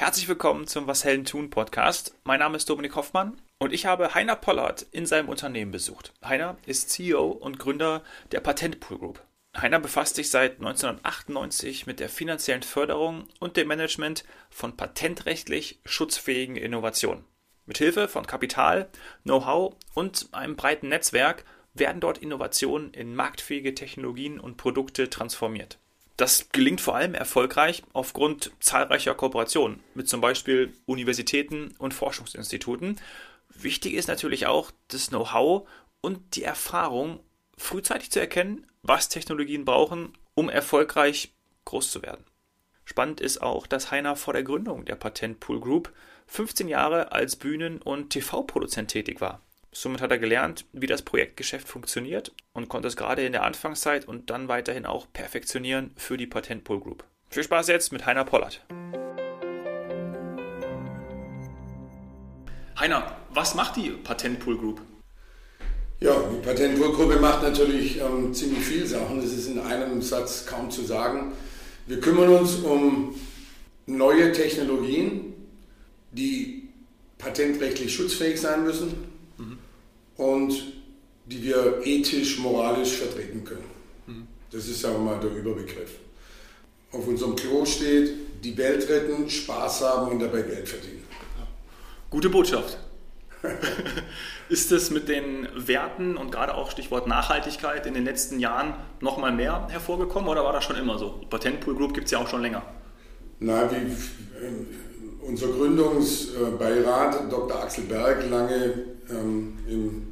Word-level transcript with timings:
Herzlich 0.00 0.28
willkommen 0.28 0.66
zum 0.66 0.86
Was 0.86 1.04
Hellen 1.04 1.26
tun 1.26 1.50
Podcast. 1.50 2.14
Mein 2.24 2.38
Name 2.38 2.56
ist 2.56 2.70
Dominik 2.70 2.96
Hoffmann 2.96 3.38
und 3.58 3.74
ich 3.74 3.84
habe 3.84 4.14
Heiner 4.14 4.34
Pollard 4.34 4.86
in 4.92 5.04
seinem 5.04 5.28
Unternehmen 5.28 5.72
besucht. 5.72 6.14
Heiner 6.24 6.56
ist 6.64 6.88
CEO 6.88 7.26
und 7.26 7.58
Gründer 7.58 8.02
der 8.32 8.40
Patentpool 8.40 8.96
Group. 8.96 9.22
Heiner 9.54 9.78
befasst 9.78 10.14
sich 10.14 10.30
seit 10.30 10.52
1998 10.52 11.86
mit 11.86 12.00
der 12.00 12.08
finanziellen 12.08 12.62
Förderung 12.62 13.28
und 13.40 13.58
dem 13.58 13.68
Management 13.68 14.24
von 14.48 14.74
patentrechtlich 14.74 15.80
schutzfähigen 15.84 16.56
Innovationen. 16.56 17.26
Mit 17.66 17.76
Hilfe 17.76 18.08
von 18.08 18.26
Kapital, 18.26 18.88
Know-how 19.24 19.76
und 19.92 20.30
einem 20.32 20.56
breiten 20.56 20.88
Netzwerk 20.88 21.44
werden 21.74 22.00
dort 22.00 22.16
Innovationen 22.16 22.94
in 22.94 23.14
marktfähige 23.14 23.74
Technologien 23.74 24.40
und 24.40 24.56
Produkte 24.56 25.10
transformiert. 25.10 25.78
Das 26.20 26.50
gelingt 26.52 26.82
vor 26.82 26.96
allem 26.96 27.14
erfolgreich 27.14 27.82
aufgrund 27.94 28.52
zahlreicher 28.60 29.14
Kooperationen 29.14 29.80
mit 29.94 30.06
zum 30.06 30.20
Beispiel 30.20 30.74
Universitäten 30.84 31.74
und 31.78 31.94
Forschungsinstituten. 31.94 33.00
Wichtig 33.48 33.94
ist 33.94 34.06
natürlich 34.06 34.44
auch 34.44 34.70
das 34.88 35.08
Know-how 35.08 35.66
und 36.02 36.36
die 36.36 36.42
Erfahrung, 36.42 37.20
frühzeitig 37.56 38.10
zu 38.10 38.20
erkennen, 38.20 38.66
was 38.82 39.08
Technologien 39.08 39.64
brauchen, 39.64 40.12
um 40.34 40.50
erfolgreich 40.50 41.32
groß 41.64 41.90
zu 41.90 42.02
werden. 42.02 42.26
Spannend 42.84 43.22
ist 43.22 43.40
auch, 43.40 43.66
dass 43.66 43.90
Heiner 43.90 44.14
vor 44.14 44.34
der 44.34 44.42
Gründung 44.42 44.84
der 44.84 44.96
Patentpool 44.96 45.58
Group 45.58 45.90
15 46.26 46.68
Jahre 46.68 47.12
als 47.12 47.36
Bühnen- 47.36 47.80
und 47.80 48.10
TV-Produzent 48.10 48.90
tätig 48.90 49.22
war. 49.22 49.40
Somit 49.72 50.00
hat 50.00 50.10
er 50.10 50.18
gelernt, 50.18 50.66
wie 50.72 50.88
das 50.88 51.02
Projektgeschäft 51.02 51.68
funktioniert 51.68 52.34
und 52.52 52.68
konnte 52.68 52.88
es 52.88 52.96
gerade 52.96 53.24
in 53.24 53.30
der 53.30 53.44
Anfangszeit 53.44 54.06
und 54.06 54.28
dann 54.28 54.48
weiterhin 54.48 54.84
auch 54.84 55.06
perfektionieren 55.12 55.92
für 55.96 56.16
die 56.16 56.26
Patentpool 56.26 56.80
Group. 56.80 57.04
Viel 57.28 57.44
Spaß 57.44 57.68
jetzt 57.68 57.92
mit 57.92 58.04
Heiner 58.04 58.24
Pollard. 58.24 58.66
Heiner, 62.80 63.16
was 63.32 63.54
macht 63.54 63.76
die 63.76 63.90
Patentpool 63.90 64.58
Group? 64.58 64.80
Ja, 66.00 66.16
die 66.18 66.44
Patentpool-Gruppe 66.44 67.20
macht 67.20 67.42
natürlich 67.42 68.00
ähm, 68.00 68.34
ziemlich 68.34 68.64
viele 68.64 68.86
Sachen. 68.86 69.20
Das 69.20 69.32
ist 69.32 69.46
in 69.46 69.60
einem 69.60 70.02
Satz 70.02 70.46
kaum 70.46 70.70
zu 70.70 70.82
sagen. 70.82 71.32
Wir 71.86 72.00
kümmern 72.00 72.30
uns 72.30 72.56
um 72.56 73.14
neue 73.86 74.32
Technologien, 74.32 75.34
die 76.10 76.70
patentrechtlich 77.18 77.94
schutzfähig 77.94 78.40
sein 78.40 78.64
müssen 78.64 79.09
und 80.20 80.74
die 81.24 81.42
wir 81.42 81.80
ethisch, 81.82 82.38
moralisch 82.38 82.92
vertreten 82.92 83.42
können. 83.42 83.64
Mhm. 84.06 84.26
Das 84.50 84.68
ist, 84.68 84.80
sagen 84.80 84.96
wir 84.96 85.12
mal, 85.12 85.20
der 85.20 85.30
Überbegriff. 85.30 85.92
Auf 86.92 87.06
unserem 87.06 87.36
Klo 87.36 87.64
steht, 87.64 88.44
die 88.44 88.56
Welt 88.58 88.88
retten, 88.88 89.30
Spaß 89.30 89.80
haben 89.82 90.10
und 90.10 90.18
dabei 90.18 90.42
Geld 90.42 90.68
verdienen. 90.68 91.04
Gute 92.10 92.28
Botschaft. 92.28 92.78
ist 94.50 94.70
es 94.72 94.90
mit 94.90 95.08
den 95.08 95.48
Werten 95.54 96.18
und 96.18 96.30
gerade 96.30 96.54
auch 96.54 96.70
Stichwort 96.70 97.06
Nachhaltigkeit 97.06 97.86
in 97.86 97.94
den 97.94 98.04
letzten 98.04 98.38
Jahren 98.38 98.74
nochmal 99.00 99.32
mehr 99.32 99.68
hervorgekommen 99.70 100.28
oder 100.28 100.44
war 100.44 100.52
das 100.52 100.64
schon 100.64 100.76
immer 100.76 100.98
so? 100.98 101.22
Patentpool 101.30 101.76
Group 101.76 101.94
gibt 101.94 102.06
es 102.06 102.10
ja 102.10 102.18
auch 102.18 102.28
schon 102.28 102.42
länger. 102.42 102.62
Na, 103.38 103.70
wie, 103.70 103.96
unser 105.22 105.48
Gründungsbeirat, 105.48 107.30
Dr. 107.30 107.62
Axel 107.62 107.84
Berg, 107.84 108.28
lange 108.30 108.74
ähm, 109.10 109.58
im 109.68 110.02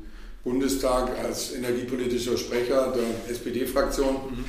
Bundestag 0.45 1.11
als 1.23 1.55
energiepolitischer 1.55 2.37
Sprecher 2.37 2.95
der 2.95 3.31
SPD-Fraktion. 3.33 4.15
Mhm. 4.15 4.45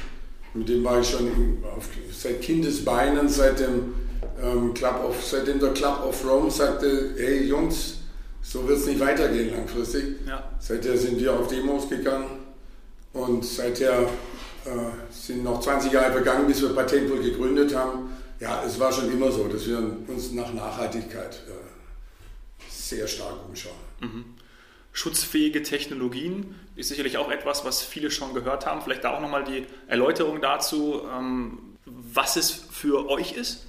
Mit 0.54 0.70
dem 0.70 0.84
war 0.84 1.00
ich 1.00 1.10
schon 1.10 1.58
auf, 1.76 1.90
seit 2.12 2.42
Kindesbeinen, 2.42 3.30
seit 3.30 3.60
dem, 3.60 3.94
ähm, 4.42 4.74
Club 4.74 5.04
of, 5.08 5.24
seitdem 5.24 5.60
der 5.60 5.74
Club 5.74 6.04
of 6.06 6.26
Rome 6.26 6.50
sagte, 6.50 7.14
hey 7.18 7.44
Jungs, 7.44 7.98
so 8.42 8.68
wird 8.68 8.80
es 8.80 8.86
nicht 8.86 9.00
weitergehen 9.00 9.52
langfristig. 9.54 10.16
Ja. 10.28 10.50
Seither 10.60 10.98
sind 10.98 11.20
wir 11.20 11.34
auf 11.34 11.48
Demos 11.48 11.90
gegangen 11.90 12.30
und 13.14 13.46
seither 13.46 14.04
äh, 14.66 14.70
sind 15.12 15.44
noch 15.44 15.60
20 15.60 15.92
Jahre 15.92 16.12
vergangen, 16.14 16.48
bis 16.48 16.62
wir 16.62 16.70
Patentpool 16.70 17.22
gegründet 17.22 17.76
haben. 17.76 18.10
Ja, 18.40 18.64
es 18.66 18.80
war 18.80 18.92
schon 18.92 19.12
immer 19.12 19.32
so, 19.32 19.48
dass 19.48 19.68
wir 19.68 19.78
uns 20.08 20.32
nach 20.32 20.54
Nachhaltigkeit 20.54 21.42
äh, 21.48 22.70
sehr 22.70 23.08
stark 23.08 23.36
umschauen. 23.48 23.74
Mhm. 24.00 24.26
Schutzfähige 24.94 25.62
Technologien 25.62 26.56
ist 26.76 26.90
sicherlich 26.90 27.18
auch 27.18 27.30
etwas, 27.30 27.64
was 27.64 27.82
viele 27.82 28.12
schon 28.12 28.34
gehört 28.34 28.66
haben. 28.66 28.82
Vielleicht 28.82 29.04
da 29.04 29.16
auch 29.16 29.22
nochmal 29.22 29.44
die 29.44 29.66
Erläuterung 29.88 30.42
dazu, 30.42 31.02
ähm, 31.16 31.60
was 31.86 32.38
es 32.38 32.52
für 32.52 33.10
euch 33.10 33.34
ist. 33.34 33.66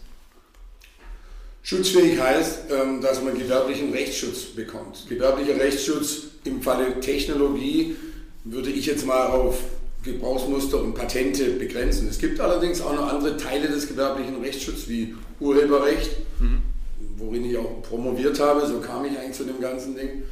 Schutzfähig 1.63 2.19
heißt, 2.19 2.71
ähm, 2.71 3.03
dass 3.03 3.23
man 3.23 3.39
gewerblichen 3.39 3.93
Rechtsschutz 3.93 4.45
bekommt. 4.45 5.07
Gewerblicher 5.09 5.57
Rechtsschutz 5.57 6.23
im 6.45 6.63
Falle 6.63 7.01
Technologie 7.01 7.97
würde 8.45 8.71
ich 8.71 8.87
jetzt 8.87 9.05
mal 9.05 9.27
auf 9.27 9.59
Gebrauchsmuster 10.03 10.83
und 10.83 10.94
Patente 10.94 11.50
begrenzen. 11.50 12.09
Es 12.09 12.19
gibt 12.19 12.41
allerdings 12.41 12.81
auch 12.81 12.94
noch 12.94 13.09
andere 13.09 13.37
Teile 13.37 13.69
des 13.69 13.88
gewerblichen 13.88 14.41
Rechtsschutzes 14.41 14.88
wie 14.88 15.15
Urheberrecht, 15.41 16.11
mhm. 16.38 16.62
worin 17.16 17.44
ich 17.44 17.56
auch 17.59 17.83
promoviert 17.83 18.41
habe, 18.41 18.66
so 18.66 18.81
kam 18.81 19.05
ich 19.05 19.19
eigentlich 19.19 19.37
zu 19.37 19.44
dem 19.44 19.60
ganzen 19.60 19.97
Ding. 19.97 20.22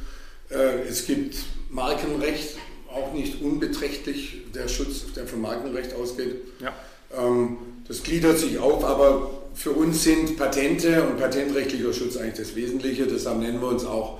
Äh, 0.49 0.87
es 0.87 1.05
gibt 1.05 1.37
Markenrecht, 1.69 2.57
auch 2.91 3.13
nicht 3.13 3.41
unbeträchtlich, 3.41 4.45
der 4.55 4.67
Schutz, 4.67 5.13
der 5.15 5.27
vom 5.27 5.41
Markenrecht 5.41 5.93
ausgeht. 5.93 6.35
Ja. 6.59 6.73
Ähm, 7.15 7.57
das 7.87 8.01
gliedert 8.03 8.39
sich 8.39 8.57
auf, 8.57 8.83
aber 8.83 9.31
für 9.53 9.71
uns 9.71 10.03
sind 10.03 10.37
Patente 10.37 11.03
und 11.03 11.17
patentrechtlicher 11.17 11.93
Schutz 11.93 12.17
eigentlich 12.17 12.47
das 12.47 12.55
Wesentliche. 12.55 13.05
Deshalb 13.05 13.39
nennen 13.39 13.61
wir 13.61 13.67
uns 13.67 13.85
auch 13.85 14.19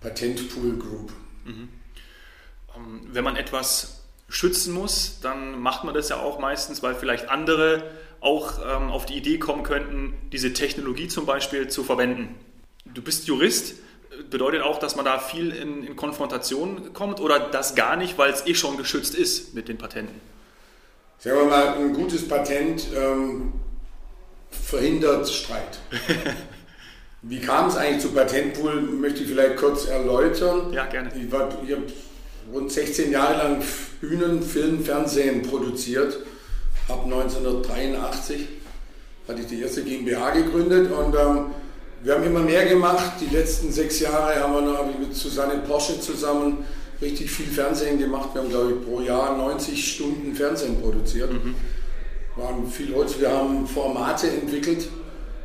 Patentpool 0.00 0.76
Group. 0.78 1.12
Mhm. 1.44 1.68
Ähm, 2.76 3.00
wenn 3.12 3.24
man 3.24 3.36
etwas 3.36 3.99
schützen 4.30 4.72
muss, 4.72 5.18
dann 5.20 5.60
macht 5.60 5.84
man 5.84 5.92
das 5.92 6.08
ja 6.08 6.16
auch 6.16 6.38
meistens, 6.38 6.82
weil 6.82 6.94
vielleicht 6.94 7.28
andere 7.28 7.82
auch 8.20 8.60
ähm, 8.64 8.90
auf 8.90 9.04
die 9.04 9.14
Idee 9.14 9.38
kommen 9.38 9.64
könnten, 9.64 10.14
diese 10.32 10.52
Technologie 10.52 11.08
zum 11.08 11.26
Beispiel 11.26 11.68
zu 11.68 11.82
verwenden. 11.82 12.36
Du 12.86 13.02
bist 13.02 13.26
Jurist, 13.26 13.74
bedeutet 14.30 14.62
auch, 14.62 14.78
dass 14.78 14.94
man 14.94 15.04
da 15.04 15.18
viel 15.18 15.50
in, 15.50 15.82
in 15.84 15.96
Konfrontation 15.96 16.92
kommt 16.92 17.20
oder 17.20 17.40
das 17.40 17.74
gar 17.74 17.96
nicht, 17.96 18.18
weil 18.18 18.32
es 18.32 18.46
eh 18.46 18.54
schon 18.54 18.76
geschützt 18.76 19.14
ist 19.14 19.54
mit 19.54 19.68
den 19.68 19.78
Patenten? 19.78 20.20
Sagen 21.18 21.36
wir 21.38 21.44
mal, 21.46 21.74
ein 21.74 21.92
gutes 21.92 22.26
Patent 22.28 22.86
ähm, 22.96 23.52
verhindert 24.50 25.28
Streit. 25.28 25.80
Wie 27.22 27.40
kam 27.40 27.68
es 27.68 27.76
eigentlich 27.76 28.00
zu 28.00 28.12
Patentpool, 28.12 28.80
möchte 28.80 29.22
ich 29.22 29.28
vielleicht 29.28 29.56
kurz 29.56 29.86
erläutern. 29.86 30.72
Ja, 30.72 30.86
gerne. 30.86 31.10
Ich, 31.14 31.24
ich 31.24 31.32
habe 31.32 31.82
rund 32.52 32.70
16 32.70 33.12
Jahre 33.12 33.38
lang 33.38 33.62
Bühnen, 34.00 34.42
Film, 34.42 34.84
Fernsehen 34.84 35.42
produziert. 35.42 36.18
Ab 36.88 37.04
1983 37.04 38.48
hatte 39.28 39.40
ich 39.40 39.46
die 39.46 39.60
erste 39.60 39.82
GmbH 39.82 40.30
gegründet 40.30 40.90
und 40.90 41.14
ähm, 41.14 41.46
wir 42.02 42.14
haben 42.14 42.24
immer 42.24 42.40
mehr 42.40 42.66
gemacht. 42.66 43.12
Die 43.20 43.34
letzten 43.34 43.70
sechs 43.70 44.00
Jahre 44.00 44.40
haben 44.40 44.54
wir 44.54 44.62
noch 44.62 44.98
mit 44.98 45.14
Susanne 45.14 45.58
Porsche 45.58 46.00
zusammen 46.00 46.64
richtig 47.00 47.30
viel 47.30 47.46
Fernsehen 47.46 47.98
gemacht. 47.98 48.30
Wir 48.32 48.42
haben, 48.42 48.50
glaube 48.50 48.72
ich, 48.72 48.86
pro 48.86 49.00
Jahr 49.00 49.36
90 49.36 49.92
Stunden 49.94 50.34
Fernsehen 50.34 50.80
produziert. 50.80 51.32
Mhm. 51.32 51.54
Waren 52.36 52.66
viel 52.70 52.94
Holz. 52.94 53.18
Wir 53.18 53.30
haben 53.30 53.66
Formate 53.66 54.28
entwickelt. 54.28 54.88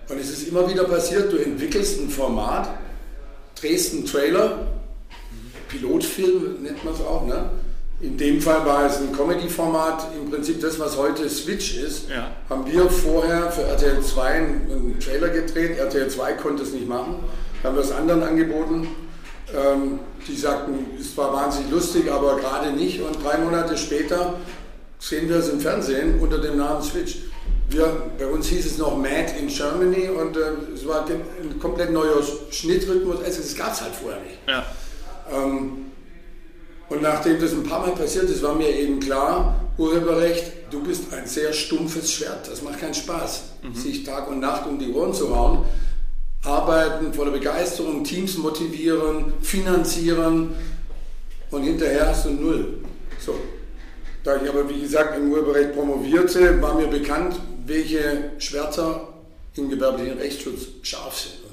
Und 0.08 0.20
es 0.20 0.30
ist 0.30 0.48
immer 0.48 0.70
wieder 0.70 0.84
passiert, 0.84 1.32
du 1.32 1.38
entwickelst 1.38 2.00
ein 2.00 2.10
Format, 2.10 2.70
drehst 3.60 3.94
einen 3.94 4.06
Trailer, 4.06 4.68
Pilotfilm 5.76 6.64
nennt 6.64 6.84
man 6.84 6.94
es 6.94 7.02
auch, 7.02 7.26
ne? 7.26 7.50
In 8.02 8.18
dem 8.18 8.42
Fall 8.42 8.66
war 8.66 8.86
es 8.86 8.98
ein 8.98 9.14
Comedy-Format, 9.14 10.08
im 10.22 10.30
Prinzip 10.30 10.60
das, 10.60 10.78
was 10.80 10.98
heute 10.98 11.30
Switch 11.30 11.78
ist, 11.78 12.10
ja. 12.10 12.30
haben 12.50 12.66
wir 12.70 12.90
vorher 12.90 13.50
für 13.52 13.62
RTL 13.62 14.02
2 14.02 14.22
einen 14.22 15.00
Trailer 15.00 15.30
gedreht. 15.30 15.78
RTL 15.78 16.10
2 16.10 16.34
konnte 16.34 16.64
es 16.64 16.74
nicht 16.74 16.90
machen, 16.90 17.16
haben 17.64 17.76
wir 17.76 17.84
es 17.84 17.92
anderen 17.92 18.24
angeboten. 18.24 18.90
Ähm, 19.56 20.00
die 20.28 20.36
sagten, 20.36 20.88
es 21.00 21.16
war 21.16 21.32
wahnsinnig 21.32 21.72
lustig, 21.72 22.12
aber 22.12 22.36
gerade 22.36 22.72
nicht. 22.72 23.00
Und 23.02 23.24
drei 23.24 23.38
Monate 23.38 23.78
später 23.78 24.36
sehen 25.00 25.30
wir 25.30 25.38
es 25.38 25.50
im 25.50 25.62
Fernsehen 25.62 26.20
unter 26.20 26.40
dem 26.40 26.58
Namen 26.58 26.84
Switch. 26.84 27.20
Wir, 27.70 28.10
bei 28.18 28.28
uns 28.28 28.48
hieß 28.48 28.66
es 28.66 28.78
noch 28.78 28.98
Mad 28.98 29.34
in 29.40 29.48
Germany 29.48 30.10
und 30.10 30.36
äh, 30.36 30.42
es 30.74 30.86
war 30.86 31.06
ein 31.08 31.60
komplett 31.60 31.92
neuer 31.92 32.22
Schnittrhythmus. 32.52 33.24
Also 33.24 33.42
das 33.42 33.56
gab 33.56 33.74
es 33.74 33.82
halt 33.82 33.96
vorher 33.96 34.20
nicht. 34.22 34.38
Ja. 34.48 34.66
Ähm, 35.32 35.86
und 36.90 37.02
nachdem 37.02 37.40
das 37.40 37.52
ein 37.52 37.64
paar 37.64 37.82
Mal 37.82 37.96
passiert 37.96 38.26
ist, 38.26 38.44
war 38.44 38.56
mir 38.56 38.70
eben 38.70 39.00
klar, 39.00 39.60
Urheberrecht, 39.78 40.52
du 40.72 40.84
bist 40.84 41.12
ein 41.14 41.26
sehr 41.26 41.52
stumpfes 41.52 42.12
Schwert. 42.12 42.48
Das 42.48 42.62
macht 42.62 42.80
keinen 42.80 42.94
Spaß, 42.94 43.44
mhm. 43.64 43.74
sich 43.74 44.04
Tag 44.04 44.30
und 44.30 44.40
Nacht 44.40 44.68
um 44.68 44.78
die 44.78 44.92
Ohren 44.94 45.14
zu 45.14 45.36
hauen. 45.36 45.66
Arbeiten 46.44 47.12
voller 47.14 47.32
Begeisterung, 47.32 48.04
Teams 48.04 48.38
motivieren, 48.38 49.34
finanzieren 49.42 50.54
und 51.50 51.64
hinterher 51.64 52.10
hast 52.10 52.26
du 52.26 52.32
null. 52.32 52.78
So. 53.20 53.36
Da 54.24 54.42
ich 54.42 54.50
aber, 54.50 54.68
wie 54.70 54.82
gesagt, 54.82 55.18
im 55.18 55.32
Urheberrecht 55.32 55.74
promovierte, 55.74 56.62
war 56.62 56.76
mir 56.76 56.88
bekannt, 56.88 57.40
welche 57.66 58.32
Schwerter 58.40 59.10
im 59.56 59.70
gewerblichen 59.70 60.18
Rechtsschutz 60.18 60.68
scharf 60.82 61.20
sind. 61.20 61.45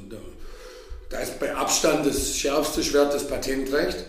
Da 1.12 1.19
ist 1.19 1.38
bei 1.38 1.55
Abstand 1.55 2.06
das 2.06 2.35
schärfste 2.35 2.82
Schwert 2.82 3.12
das 3.12 3.29
Patentrecht. 3.29 4.06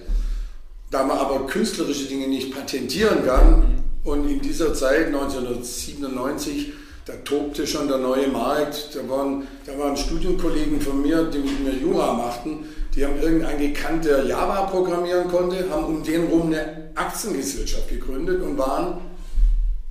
Da 0.90 1.04
man 1.04 1.18
aber 1.18 1.48
künstlerische 1.48 2.06
Dinge 2.06 2.30
nicht 2.30 2.56
patentieren 2.56 3.26
kann 3.26 3.84
und 4.06 4.30
in 4.30 4.40
dieser 4.40 4.74
Zeit 4.74 5.08
1997 5.08 6.72
da 7.06 7.12
tobte 7.26 7.68
schon 7.68 7.90
der 7.90 7.98
neue 7.98 8.30
Markt. 8.30 8.96
Da 8.96 9.10
waren, 9.10 9.46
da 9.66 9.78
waren 9.78 9.98
Studienkollegen 9.98 10.80
von 10.80 11.02
mir, 11.02 11.26
die 11.26 11.40
mit 11.40 11.62
mir 11.62 11.74
Jura 11.74 12.14
machten, 12.14 12.66
die 12.96 13.06
haben 13.06 13.20
irgendein 13.22 13.60
gekannt, 13.60 14.06
der 14.06 14.24
Java 14.24 14.68
programmieren 14.68 15.28
konnte, 15.28 15.70
haben 15.70 15.84
um 15.84 16.04
den 16.04 16.28
rum 16.28 16.48
eine 16.48 16.92
Aktiengesellschaft 16.96 17.90
gegründet 17.90 18.42
und 18.42 18.58
waren 18.58 19.02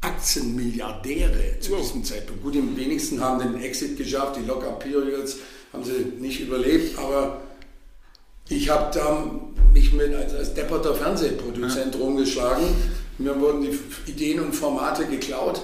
Aktienmilliardäre 0.01 1.61
zu 1.61 1.77
diesem 1.77 2.03
Zeitpunkt. 2.05 2.43
Gut, 2.43 2.55
die 2.55 2.77
wenigsten 2.77 3.21
haben 3.21 3.41
den 3.41 3.63
Exit 3.63 3.99
geschafft, 3.99 4.37
die 4.37 4.47
Lock-up-Periods 4.47 5.37
haben 5.73 5.85
sie 5.85 6.21
nicht 6.21 6.41
überlebt, 6.41 6.99
aber 6.99 7.41
ich 8.49 8.69
habe 8.69 8.93
da 8.95 9.31
mich 9.73 9.93
mit 9.93 10.15
als, 10.15 10.35
als 10.35 10.55
depperter 10.55 10.95
Fernsehproduzent 10.95 11.95
ja. 11.95 12.01
rumgeschlagen. 12.01 12.65
Mir 13.19 13.39
wurden 13.41 13.63
die 13.63 14.11
Ideen 14.11 14.41
und 14.41 14.55
Formate 14.55 15.07
geklaut. 15.07 15.61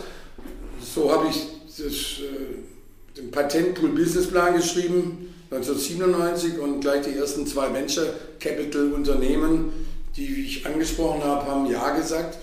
So 0.82 1.12
habe 1.12 1.28
ich 1.28 1.46
das, 1.66 1.93
äh, 1.93 3.16
den 3.16 3.31
Patentpool 3.31 3.90
Businessplan 3.90 4.56
geschrieben 4.56 5.34
1997 5.50 6.58
und 6.58 6.81
gleich 6.81 7.06
die 7.06 7.16
ersten 7.16 7.46
zwei 7.46 7.72
Venture 7.72 8.06
Capital 8.38 8.93
Unternehmen, 8.93 9.72
die 10.16 10.44
ich 10.44 10.66
angesprochen 10.66 11.25
habe, 11.25 11.50
haben 11.50 11.66
Ja 11.66 11.96
gesagt. 11.96 12.38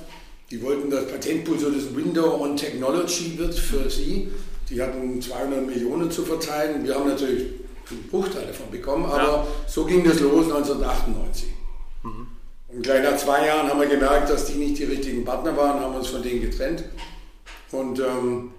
Die 0.52 0.62
wollten, 0.62 0.90
dass 0.90 1.08
Patentpool 1.08 1.60
so 1.60 1.70
das 1.70 1.96
Window 1.96 2.40
on 2.42 2.56
Technology 2.56 3.38
wird 3.38 3.54
für 3.54 3.90
sie. 3.90 4.30
Die 4.70 4.82
hatten 4.82 5.22
200 5.22 5.66
Millionen 5.66 6.10
zu 6.10 6.24
verteilen. 6.24 6.84
Wir 6.86 6.96
haben 6.96 7.08
natürlich 7.08 7.44
einen 7.90 8.04
Bruchteil 8.10 8.48
davon 8.48 8.72
bekommen, 8.72 9.06
aber 9.06 9.18
ja. 9.24 9.48
so 9.68 9.86
ging 9.86 10.04
das 10.04 10.20
los 10.20 10.46
1998. 10.46 11.50
Mhm. 12.04 12.28
Und 12.70 12.82
gleich 12.82 13.04
nach 13.04 13.18
zwei 13.18 13.46
Jahren 13.46 13.70
haben 13.70 13.80
wir 13.80 13.88
gemerkt, 13.88 14.30
dass 14.30 14.46
die 14.46 14.54
nicht 14.54 14.80
die 14.80 14.86
richtigen 14.86 15.24
Partner 15.24 15.56
waren, 15.56 15.80
haben 15.80 15.96
uns 15.96 16.08
von 16.08 16.24
denen 16.24 16.42
getrennt. 16.42 16.84
Und 17.72 18.00
ähm, 18.00 18.52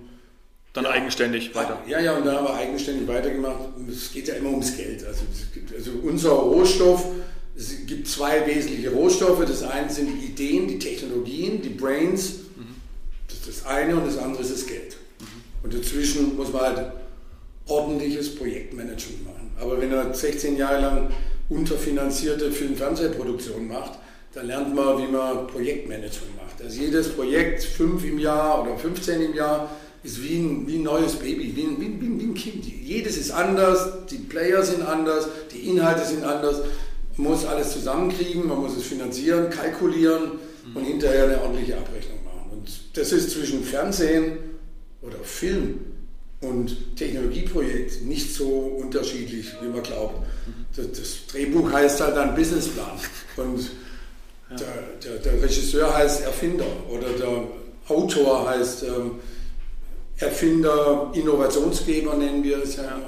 dann 0.73 0.85
ja, 0.85 0.91
eigenständig 0.91 1.55
weiter. 1.55 1.83
Ja, 1.87 2.01
ja, 2.01 2.17
und 2.17 2.27
dann 2.27 2.37
haben 2.37 2.47
wir 2.47 2.55
eigenständig 2.55 3.09
weitergemacht. 3.09 3.61
Es 3.91 4.13
geht 4.13 4.29
ja 4.29 4.35
immer 4.35 4.51
ums 4.51 4.77
Geld. 4.77 5.05
Also, 5.07 5.23
gibt, 5.55 5.75
also 5.75 5.91
unser 6.03 6.31
Rohstoff, 6.33 7.07
es 7.57 7.87
gibt 7.87 8.07
zwei 8.07 8.47
wesentliche 8.47 8.91
Rohstoffe. 8.91 9.45
Das 9.47 9.63
eine 9.63 9.91
sind 9.91 10.09
die 10.09 10.27
Ideen, 10.27 10.69
die 10.69 10.79
Technologien, 10.79 11.63
die 11.63 11.71
Brains. 11.71 12.35
Mhm. 12.57 12.77
Das 13.27 13.39
ist 13.39 13.49
das 13.49 13.67
eine 13.67 13.97
und 13.97 14.07
das 14.07 14.19
andere 14.19 14.43
ist 14.43 14.53
das 14.53 14.67
Geld. 14.67 14.96
Und 15.67 15.75
dazwischen 15.75 16.37
muss 16.37 16.53
man 16.53 16.63
halt 16.63 16.93
ordentliches 17.67 18.37
Projektmanagement 18.37 19.25
machen. 19.25 19.51
Aber 19.61 19.81
wenn 19.81 19.91
er 19.91 20.15
16 20.15 20.57
Jahre 20.57 20.81
lang 20.81 21.11
unterfinanzierte 21.49 22.53
Film- 22.53 22.77
Fernsehproduktion 22.77 23.67
macht, 23.67 23.99
dann 24.33 24.47
lernt 24.47 24.73
man, 24.77 24.97
wie 24.99 25.11
man 25.11 25.49
Projektmanagement 25.49 26.37
macht. 26.37 26.63
Also 26.63 26.81
jedes 26.81 27.09
Projekt, 27.09 27.65
fünf 27.65 28.05
im 28.05 28.21
Jahr 28.21 28.63
oder 28.63 28.79
15 28.79 29.21
im 29.21 29.35
Jahr, 29.35 29.69
ist 30.05 30.23
wie 30.23 30.37
ein, 30.37 30.69
wie 30.69 30.77
ein 30.77 30.85
neues 30.85 31.17
Baby, 31.17 31.57
wie 31.57 31.63
ein, 31.63 31.81
wie, 31.81 32.21
wie 32.21 32.27
ein 32.27 32.35
Kind. 32.35 32.65
Jedes 32.65 33.17
ist 33.17 33.33
anders, 33.33 34.07
die 34.09 34.19
Player 34.19 34.63
sind 34.63 34.83
anders, 34.83 35.27
die 35.53 35.69
Inhalte 35.69 36.07
sind 36.07 36.23
anders. 36.23 36.61
Man 37.17 37.33
muss 37.33 37.45
alles 37.45 37.73
zusammenkriegen, 37.73 38.47
man 38.47 38.61
muss 38.61 38.77
es 38.77 38.85
finanzieren, 38.85 39.51
kalkulieren 39.51 40.33
und 40.73 40.85
hinterher 40.85 41.25
eine 41.25 41.41
ordentliche 41.43 41.77
Abrechnung 41.77 42.23
machen. 42.25 42.51
Und 42.53 42.69
das 42.97 43.11
ist 43.11 43.33
zwischen 43.33 43.65
Fernsehen 43.65 44.46
oder 45.07 45.19
Film 45.23 45.81
und 46.41 46.97
Technologieprojekt 46.97 48.03
nicht 48.05 48.35
so 48.35 48.47
unterschiedlich, 48.47 49.53
wie 49.61 49.69
man 49.69 49.83
glaubt. 49.83 50.27
Das, 50.77 50.91
das 50.93 51.27
Drehbuch 51.29 51.73
heißt 51.73 52.01
halt 52.01 52.17
dann 52.17 52.35
Businessplan 52.35 52.99
und 53.37 53.71
ja. 54.51 54.57
der, 54.57 54.67
der, 55.03 55.19
der, 55.19 55.43
Regisseur 55.43 55.95
heißt 55.95 56.25
Erfinder 56.25 56.67
oder 56.89 57.09
der 57.11 57.45
Autor 57.89 58.49
heißt 58.49 58.85
ähm, 58.85 59.13
Erfinder, 60.19 61.11
Innovationsgeber 61.15 62.15
nennen 62.15 62.43
wir 62.43 62.63
es 62.63 62.77
ja. 62.77 63.01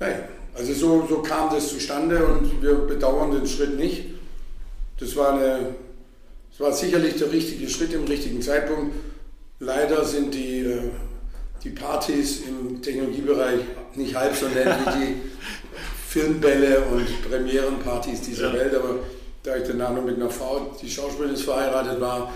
Naja, 0.00 0.28
also 0.54 0.72
so, 0.72 1.06
so 1.08 1.22
kam 1.22 1.50
das 1.50 1.68
zustande 1.68 2.24
und 2.24 2.62
wir 2.62 2.74
bedauern 2.74 3.32
den 3.32 3.46
Schritt 3.46 3.76
nicht. 3.76 4.06
Das 4.98 5.16
war, 5.16 5.34
eine, 5.34 5.74
das 6.50 6.60
war 6.60 6.72
sicherlich 6.72 7.16
der 7.16 7.32
richtige 7.32 7.68
Schritt 7.68 7.92
im 7.92 8.04
richtigen 8.04 8.40
Zeitpunkt. 8.40 8.94
Leider 9.58 10.04
sind 10.04 10.34
die, 10.34 10.60
äh, 10.60 10.90
die 11.64 11.70
Partys 11.70 12.42
im 12.46 12.80
Technologiebereich 12.80 13.60
nicht 13.94 14.14
halb 14.14 14.36
so 14.36 14.46
nett 14.48 14.66
wie 14.66 14.98
die 14.98 15.14
Filmbälle 16.08 16.82
und 16.82 17.06
Premierenpartys 17.28 18.20
dieser 18.20 18.48
ja. 18.48 18.54
Welt, 18.54 18.74
aber 18.74 19.00
da 19.42 19.56
ich 19.56 19.66
danach 19.66 19.92
noch 19.92 20.04
mit 20.04 20.16
einer 20.16 20.30
Frau, 20.30 20.76
die 20.80 20.88
Schauspielerin 20.88 21.36
verheiratet 21.36 22.00
war, 22.00 22.32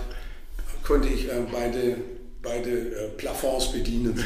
konnte 0.85 1.07
ich 1.07 1.29
äh, 1.29 1.41
beide 1.51 1.97
beide 2.41 2.69
äh, 2.69 3.09
Plafonds 3.09 3.71
bedienen. 3.71 4.23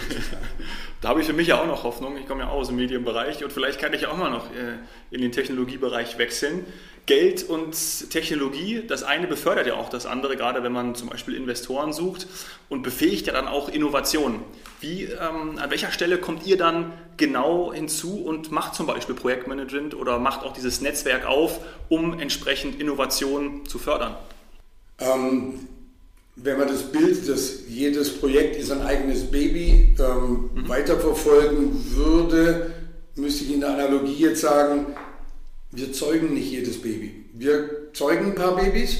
da 1.01 1.09
habe 1.09 1.21
ich 1.21 1.27
für 1.27 1.33
mich 1.33 1.47
ja 1.47 1.61
auch 1.61 1.67
noch 1.67 1.83
Hoffnung. 1.83 2.17
Ich 2.17 2.27
komme 2.27 2.41
ja 2.41 2.49
auch 2.49 2.59
aus 2.59 2.67
dem 2.67 2.75
Medienbereich 2.75 3.43
und 3.43 3.51
vielleicht 3.51 3.79
kann 3.79 3.93
ich 3.93 4.05
auch 4.07 4.17
mal 4.17 4.29
noch 4.29 4.45
äh, 4.51 4.77
in 5.11 5.21
den 5.21 5.31
Technologiebereich 5.31 6.17
wechseln. 6.17 6.65
Geld 7.05 7.43
und 7.43 7.75
Technologie, 8.11 8.83
das 8.87 9.03
eine 9.03 9.27
befördert 9.27 9.67
ja 9.67 9.73
auch 9.73 9.89
das 9.89 10.05
andere, 10.05 10.37
gerade 10.37 10.63
wenn 10.63 10.71
man 10.71 10.95
zum 10.95 11.09
Beispiel 11.09 11.35
Investoren 11.35 11.91
sucht 11.91 12.27
und 12.69 12.81
befähigt 12.81 13.27
ja 13.27 13.33
dann 13.33 13.49
auch 13.49 13.67
Innovationen. 13.67 14.39
Wie, 14.79 15.03
ähm, 15.03 15.57
an 15.57 15.69
welcher 15.69 15.91
Stelle 15.91 16.17
kommt 16.17 16.45
ihr 16.45 16.55
dann 16.55 16.93
genau 17.17 17.73
hinzu 17.73 18.23
und 18.23 18.51
macht 18.51 18.73
zum 18.75 18.85
Beispiel 18.85 19.15
Projektmanagement 19.15 19.95
oder 19.95 20.17
macht 20.17 20.43
auch 20.43 20.53
dieses 20.53 20.79
Netzwerk 20.79 21.25
auf, 21.25 21.59
um 21.89 22.17
entsprechend 22.17 22.79
Innovationen 22.79 23.65
zu 23.65 23.79
fördern? 23.79 24.15
Ähm, 24.99 25.67
wenn 26.35 26.57
man 26.57 26.67
das 26.67 26.91
Bild, 26.91 27.27
dass 27.29 27.59
jedes 27.67 28.17
Projekt 28.17 28.55
ist 28.55 28.71
ein 28.71 28.81
eigenes 28.81 29.29
Baby, 29.29 29.95
ähm, 29.99 30.49
mhm. 30.53 30.67
weiterverfolgen 30.67 31.95
würde, 31.95 32.71
müsste 33.15 33.43
ich 33.43 33.53
in 33.53 33.59
der 33.59 33.69
Analogie 33.69 34.23
jetzt 34.23 34.41
sagen, 34.41 34.87
wir 35.71 35.93
zeugen 35.93 36.33
nicht 36.33 36.51
jedes 36.51 36.81
Baby. 36.81 37.25
Wir 37.33 37.93
zeugen 37.93 38.27
ein 38.27 38.35
paar 38.35 38.55
Babys, 38.55 38.97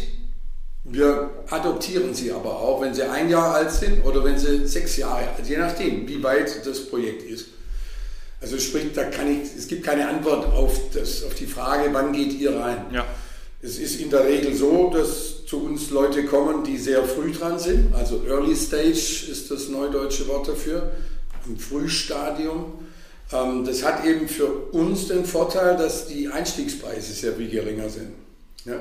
wir 0.84 1.30
adoptieren 1.50 2.14
sie 2.14 2.32
aber 2.32 2.60
auch, 2.60 2.82
wenn 2.82 2.94
sie 2.94 3.04
ein 3.04 3.30
Jahr 3.30 3.56
alt 3.56 3.72
sind 3.72 4.04
oder 4.04 4.24
wenn 4.24 4.38
sie 4.38 4.68
sechs 4.68 4.98
Jahre 4.98 5.30
alt, 5.30 5.48
je 5.48 5.58
nachdem, 5.58 6.08
wie 6.08 6.22
weit 6.22 6.66
das 6.66 6.88
Projekt 6.88 7.24
ist. 7.24 7.48
Also 8.42 8.60
sprich, 8.60 8.92
da 8.94 9.06
kann 9.06 9.32
ich, 9.32 9.56
es 9.58 9.68
gibt 9.68 9.86
keine 9.86 10.08
Antwort 10.10 10.46
auf, 10.54 10.78
das, 10.94 11.24
auf 11.24 11.34
die 11.36 11.46
Frage, 11.46 11.90
wann 11.94 12.12
geht 12.12 12.34
ihr 12.34 12.54
rein. 12.60 12.86
Ja. 12.92 13.06
Es 13.62 13.80
ist 13.80 14.02
in 14.02 14.10
der 14.10 14.26
Regel 14.26 14.54
so, 14.54 14.90
dass 14.90 15.33
zu 15.54 15.60
uns 15.60 15.92
Leute 15.92 16.26
kommen, 16.26 16.64
die 16.64 16.78
sehr 16.78 17.04
früh 17.04 17.32
dran 17.32 17.60
sind. 17.60 17.94
Also 17.94 18.24
Early 18.28 18.56
Stage 18.56 19.28
ist 19.30 19.52
das 19.52 19.70
neudeutsche 19.70 20.28
Wort 20.28 20.48
dafür, 20.48 20.94
im 21.46 21.60
Frühstadium. 21.60 22.74
Ähm, 23.32 23.64
das 23.64 23.84
hat 23.84 24.04
eben 24.04 24.28
für 24.28 24.48
uns 24.48 25.10
den 25.10 25.26
Vorteil, 25.26 25.78
dass 25.78 26.08
die 26.08 26.28
Einstiegspreise 26.28 27.14
sehr 27.14 27.34
viel 27.34 27.50
geringer 27.52 27.88
sind. 27.88 28.14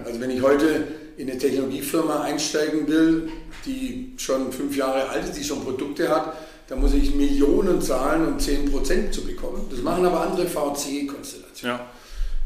also 0.02 0.18
wenn 0.18 0.30
ich 0.30 0.40
heute 0.40 0.84
in 1.18 1.28
eine 1.28 1.38
Technologiefirma 1.38 2.22
einsteigen 2.22 2.88
will, 2.88 3.28
die 3.66 4.14
schon 4.16 4.50
fünf 4.50 4.74
Jahre 4.74 5.10
alt 5.10 5.24
ist, 5.24 5.36
die 5.36 5.44
schon 5.44 5.62
Produkte 5.62 6.08
hat, 6.08 6.38
dann 6.68 6.80
muss 6.80 6.94
ich 6.94 7.14
Millionen 7.14 7.82
zahlen, 7.82 8.26
um 8.26 8.38
10% 8.38 9.10
zu 9.10 9.26
bekommen. 9.26 9.66
Das 9.70 9.82
machen 9.82 10.06
aber 10.06 10.22
andere 10.22 10.46
VC-Konstellationen. 10.46 11.76
Ja. 11.80 11.90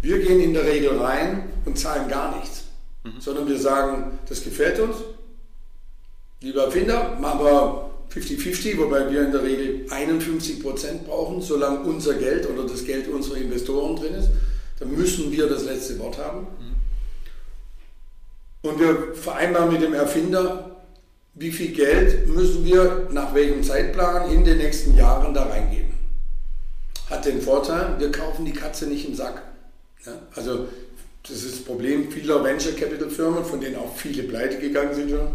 Wir 0.03 0.19
gehen 0.19 0.41
in 0.41 0.53
der 0.53 0.65
Regel 0.65 0.99
rein 0.99 1.45
und 1.65 1.79
zahlen 1.79 2.09
gar 2.09 2.37
nichts, 2.37 2.65
mhm. 3.07 3.21
sondern 3.21 3.49
wir 3.49 3.59
sagen, 3.59 4.19
das 4.29 4.43
gefällt 4.43 4.79
uns. 4.81 4.97
Lieber 6.41 6.65
Erfinder, 6.65 7.17
machen 7.21 7.41
wir 7.41 7.91
50-50, 8.15 8.79
wobei 8.79 9.11
wir 9.11 9.25
in 9.25 9.33
der 9.33 9.43
Regel 9.43 9.87
51% 9.89 11.05
brauchen, 11.07 11.41
solange 11.41 11.81
unser 11.81 12.15
Geld 12.15 12.49
oder 12.49 12.65
das 12.65 12.85
Geld 12.85 13.09
unserer 13.09 13.39
Investoren 13.39 13.97
drin 13.97 14.15
ist. 14.15 14.31
Dann 14.79 14.95
müssen 14.95 15.33
wir 15.33 15.49
das 15.49 15.65
letzte 15.65 15.99
Wort 15.99 16.19
haben. 16.19 16.41
Mhm. 16.41 16.77
Und 18.71 18.81
wir 18.81 19.15
vereinbaren 19.15 19.73
mit 19.73 19.83
dem 19.83 19.95
Erfinder, 19.95 20.77
wie 21.35 21.53
viel 21.53 21.73
Geld 21.73 22.29
müssen 22.29 22.65
wir 22.65 23.09
nach 23.13 23.35
welchem 23.35 23.63
Zeitplan 23.63 24.31
in 24.31 24.45
den 24.45 24.59
nächsten 24.59 24.97
Jahren 24.97 25.35
da 25.35 25.45
reingeben. 25.45 25.95
Hat 27.11 27.25
den 27.25 27.41
Vorteil, 27.41 27.97
wir 27.99 28.11
kaufen 28.11 28.45
die 28.45 28.53
Katze 28.53 28.87
nicht 28.87 29.07
im 29.07 29.15
Sack. 29.15 29.43
Ja, 30.05 30.13
also 30.35 30.67
das 31.29 31.43
ist 31.43 31.55
das 31.57 31.65
Problem 31.65 32.11
vieler 32.11 32.43
Venture 32.43 32.73
Capital 32.73 33.11
Firmen, 33.11 33.45
von 33.45 33.61
denen 33.61 33.77
auch 33.77 33.97
viele 33.97 34.23
pleite 34.25 34.59
gegangen 34.59 34.95
sind 34.95 35.11
schon. 35.11 35.29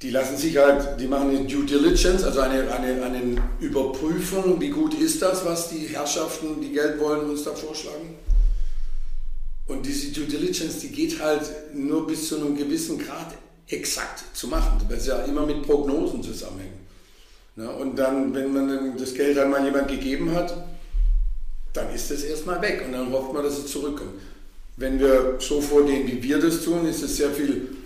Die 0.00 0.10
lassen 0.10 0.36
sich 0.36 0.56
halt, 0.56 1.00
die 1.00 1.06
machen 1.06 1.30
eine 1.30 1.46
Due 1.46 1.64
Diligence, 1.64 2.24
also 2.24 2.40
eine, 2.40 2.72
eine, 2.72 3.02
eine 3.04 3.42
Überprüfung, 3.60 4.60
wie 4.60 4.70
gut 4.70 4.94
ist 4.94 5.22
das, 5.22 5.44
was 5.44 5.68
die 5.68 5.86
Herrschaften, 5.86 6.60
die 6.60 6.72
Geld 6.72 6.98
wollen, 6.98 7.30
uns 7.30 7.44
da 7.44 7.52
vorschlagen. 7.52 8.16
Und 9.68 9.86
diese 9.86 10.12
Due 10.12 10.26
Diligence, 10.26 10.80
die 10.80 10.88
geht 10.88 11.22
halt 11.22 11.42
nur 11.74 12.06
bis 12.06 12.28
zu 12.28 12.36
einem 12.36 12.56
gewissen 12.56 12.98
Grad 12.98 13.34
exakt 13.68 14.24
zu 14.36 14.48
machen, 14.48 14.80
weil 14.88 14.98
es 14.98 15.06
ja 15.06 15.22
immer 15.22 15.46
mit 15.46 15.62
Prognosen 15.62 16.22
zusammenhängt. 16.22 16.74
Und 17.56 17.96
dann, 17.96 18.34
wenn 18.34 18.52
man 18.52 18.96
das 18.96 19.14
Geld 19.14 19.36
dann 19.36 19.50
mal 19.50 19.64
jemand 19.64 19.88
gegeben 19.88 20.34
hat, 20.34 20.52
dann 21.72 21.92
ist 21.94 22.10
es 22.10 22.24
erstmal 22.24 22.60
weg 22.60 22.82
und 22.84 22.92
dann 22.92 23.10
hofft 23.12 23.32
man, 23.32 23.42
dass 23.42 23.58
es 23.58 23.66
zurückkommt. 23.70 24.12
Wenn 24.76 24.98
wir 24.98 25.36
so 25.38 25.60
vorgehen, 25.60 26.06
wie 26.06 26.22
wir 26.22 26.38
das 26.38 26.62
tun, 26.62 26.86
ist 26.86 27.02
es 27.02 27.16
sehr 27.16 27.30
viel, 27.30 27.76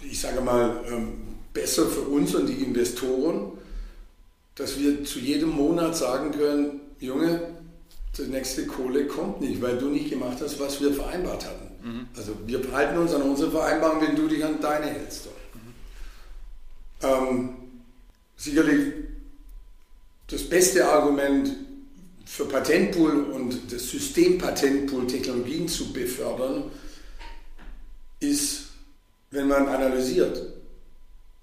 ich 0.00 0.20
sage 0.20 0.40
mal, 0.40 0.80
ähm, 0.88 1.14
besser 1.52 1.86
für 1.86 2.02
uns 2.02 2.34
und 2.34 2.46
die 2.46 2.62
Investoren, 2.64 3.52
dass 4.54 4.78
wir 4.78 5.04
zu 5.04 5.18
jedem 5.18 5.50
Monat 5.50 5.96
sagen 5.96 6.32
können, 6.32 6.80
Junge, 7.00 7.40
die 8.16 8.22
nächste 8.22 8.66
Kohle 8.66 9.06
kommt 9.06 9.40
nicht, 9.40 9.62
weil 9.62 9.78
du 9.78 9.88
nicht 9.88 10.10
gemacht 10.10 10.38
hast, 10.42 10.60
was 10.60 10.80
wir 10.80 10.92
vereinbart 10.92 11.46
hatten. 11.46 11.72
Mhm. 11.82 12.06
Also 12.16 12.32
wir 12.46 12.60
halten 12.72 12.98
uns 12.98 13.14
an 13.14 13.22
unsere 13.22 13.50
Vereinbarung, 13.50 14.02
wenn 14.02 14.16
du 14.16 14.28
dich 14.28 14.44
an 14.44 14.60
deine 14.60 14.86
hältst. 14.86 15.26
Mhm. 15.54 17.08
Ähm, 17.08 17.48
sicherlich 18.36 18.94
das 20.28 20.48
beste 20.48 20.86
Argument 20.86 21.50
für 22.34 22.46
Patentpool 22.46 23.24
und 23.24 23.70
das 23.70 23.90
System 23.90 24.38
Patentpool 24.38 25.06
Technologien 25.06 25.68
zu 25.68 25.92
befördern, 25.92 26.70
ist, 28.20 28.68
wenn 29.30 29.48
man 29.48 29.68
analysiert, 29.68 30.40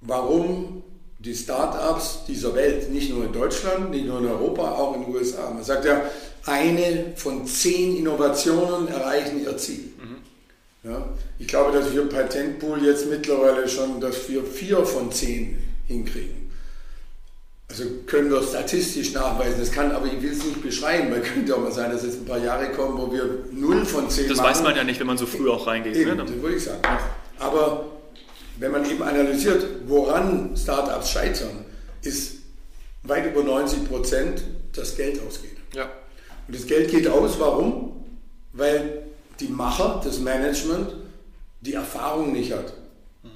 warum 0.02 0.82
die 1.20 1.36
Startups 1.36 2.26
dieser 2.28 2.56
Welt, 2.56 2.90
nicht 2.92 3.12
nur 3.12 3.26
in 3.26 3.34
Deutschland, 3.34 3.92
nicht 3.92 4.08
nur 4.08 4.18
in 4.18 4.26
Europa, 4.26 4.72
auch 4.72 4.96
in 4.96 5.04
den 5.04 5.14
USA, 5.14 5.52
man 5.52 5.64
sagt 5.64 5.86
ja, 5.86 6.10
eine 6.46 7.14
von 7.16 7.46
zehn 7.46 7.98
Innovationen 7.98 8.88
erreichen 8.88 9.44
ihr 9.44 9.56
Ziel. 9.58 9.92
Mhm. 10.02 10.90
Ja, 10.90 11.08
ich 11.38 11.48
glaube, 11.48 11.72
dass 11.78 11.94
wir 11.94 12.10
Patentpool 12.10 12.84
jetzt 12.84 13.06
mittlerweile 13.08 13.70
schon, 13.70 14.02
dass 14.02 14.28
wir 14.28 14.44
vier 14.44 14.84
von 14.84 15.12
zehn 15.12 15.60
hinkriegen. 15.88 16.39
Also 17.70 17.84
können 18.08 18.32
wir 18.32 18.42
statistisch 18.42 19.14
nachweisen. 19.14 19.60
Das 19.60 19.72
kann, 19.72 19.92
aber 19.92 20.08
ich 20.08 20.20
will 20.22 20.32
es 20.32 20.44
nicht 20.44 20.62
beschreiben, 20.64 21.12
weil 21.12 21.22
könnte 21.22 21.56
auch 21.56 21.60
mal 21.60 21.72
sein, 21.72 21.92
dass 21.92 22.04
jetzt 22.04 22.16
ein 22.22 22.26
paar 22.26 22.40
Jahre 22.40 22.72
kommen, 22.72 22.98
wo 22.98 23.12
wir 23.14 23.46
0 23.52 23.86
von 23.86 24.10
10 24.10 24.28
Das 24.28 24.38
machen. 24.38 24.50
weiß 24.50 24.64
man 24.64 24.76
ja 24.76 24.84
nicht, 24.84 25.00
wenn 25.00 25.08
man 25.08 25.18
so 25.18 25.28
früh 25.28 25.50
auch 25.50 25.68
reingeht. 25.68 25.96
Eben, 25.96 26.18
ne? 26.18 26.26
Das 26.26 26.42
würde 26.42 26.56
ich 26.56 26.64
sagen. 26.64 26.82
Aber 27.38 27.86
wenn 28.58 28.72
man 28.72 28.90
eben 28.90 29.04
analysiert, 29.04 29.64
woran 29.88 30.58
Startups 30.58 31.12
scheitern, 31.12 31.64
ist 32.02 32.38
weit 33.04 33.28
über 33.32 33.44
90 33.44 33.88
Prozent 33.88 34.44
das 34.74 34.96
Geld 34.96 35.22
ausgeht. 35.26 35.58
Ja. 35.74 35.84
Und 36.48 36.56
das 36.56 36.66
Geld 36.66 36.90
geht 36.90 37.08
aus, 37.08 37.40
warum? 37.40 38.04
Weil 38.54 39.04
die 39.40 39.48
Macher, 39.48 40.02
das 40.04 40.20
Management, 40.20 40.96
die 41.62 41.74
Erfahrung 41.76 42.34
nicht 42.34 42.52
hat, 42.52 42.74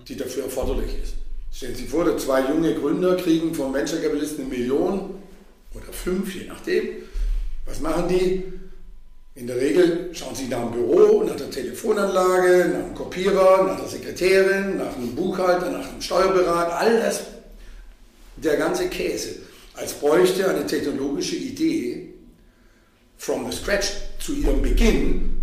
die 0.07 0.17
dafür 0.17 0.45
erforderlich 0.45 0.91
ist. 1.03 1.13
Stellen 1.55 1.75
Sie 1.75 1.85
vor, 1.85 2.17
zwei 2.17 2.41
junge 2.49 2.73
Gründer 2.73 3.15
kriegen 3.15 3.53
vom 3.53 3.73
Venture 3.73 3.99
Capitalisten 3.99 4.45
eine 4.45 4.49
Million 4.49 5.21
oder 5.75 5.93
fünf, 5.93 6.33
je 6.33 6.45
nachdem. 6.47 7.03
Was 7.67 7.79
machen 7.79 8.07
die? 8.07 8.43
In 9.35 9.45
der 9.45 9.57
Regel 9.57 10.09
schauen 10.13 10.35
sie 10.35 10.47
nach 10.47 10.61
dem 10.63 10.71
Büro, 10.71 11.23
nach 11.23 11.35
der 11.35 11.51
Telefonanlage, 11.51 12.69
nach 12.73 12.85
dem 12.85 12.95
Kopierer, 12.95 13.63
nach 13.63 13.79
der 13.79 13.87
Sekretärin, 13.87 14.77
nach 14.77 14.93
dem 14.93 15.15
Buchhalter, 15.15 15.69
nach 15.69 15.87
dem 15.87 16.01
Steuerberater, 16.01 16.77
all 16.77 16.99
das, 16.99 17.21
der 18.37 18.57
ganze 18.57 18.89
Käse. 18.89 19.35
Als 19.75 19.93
bräuchte 19.93 20.49
eine 20.49 20.65
technologische 20.65 21.35
Idee 21.35 22.13
from 23.17 23.49
the 23.49 23.55
scratch 23.55 23.91
zu 24.19 24.33
ihrem 24.33 24.61
Beginn 24.61 25.42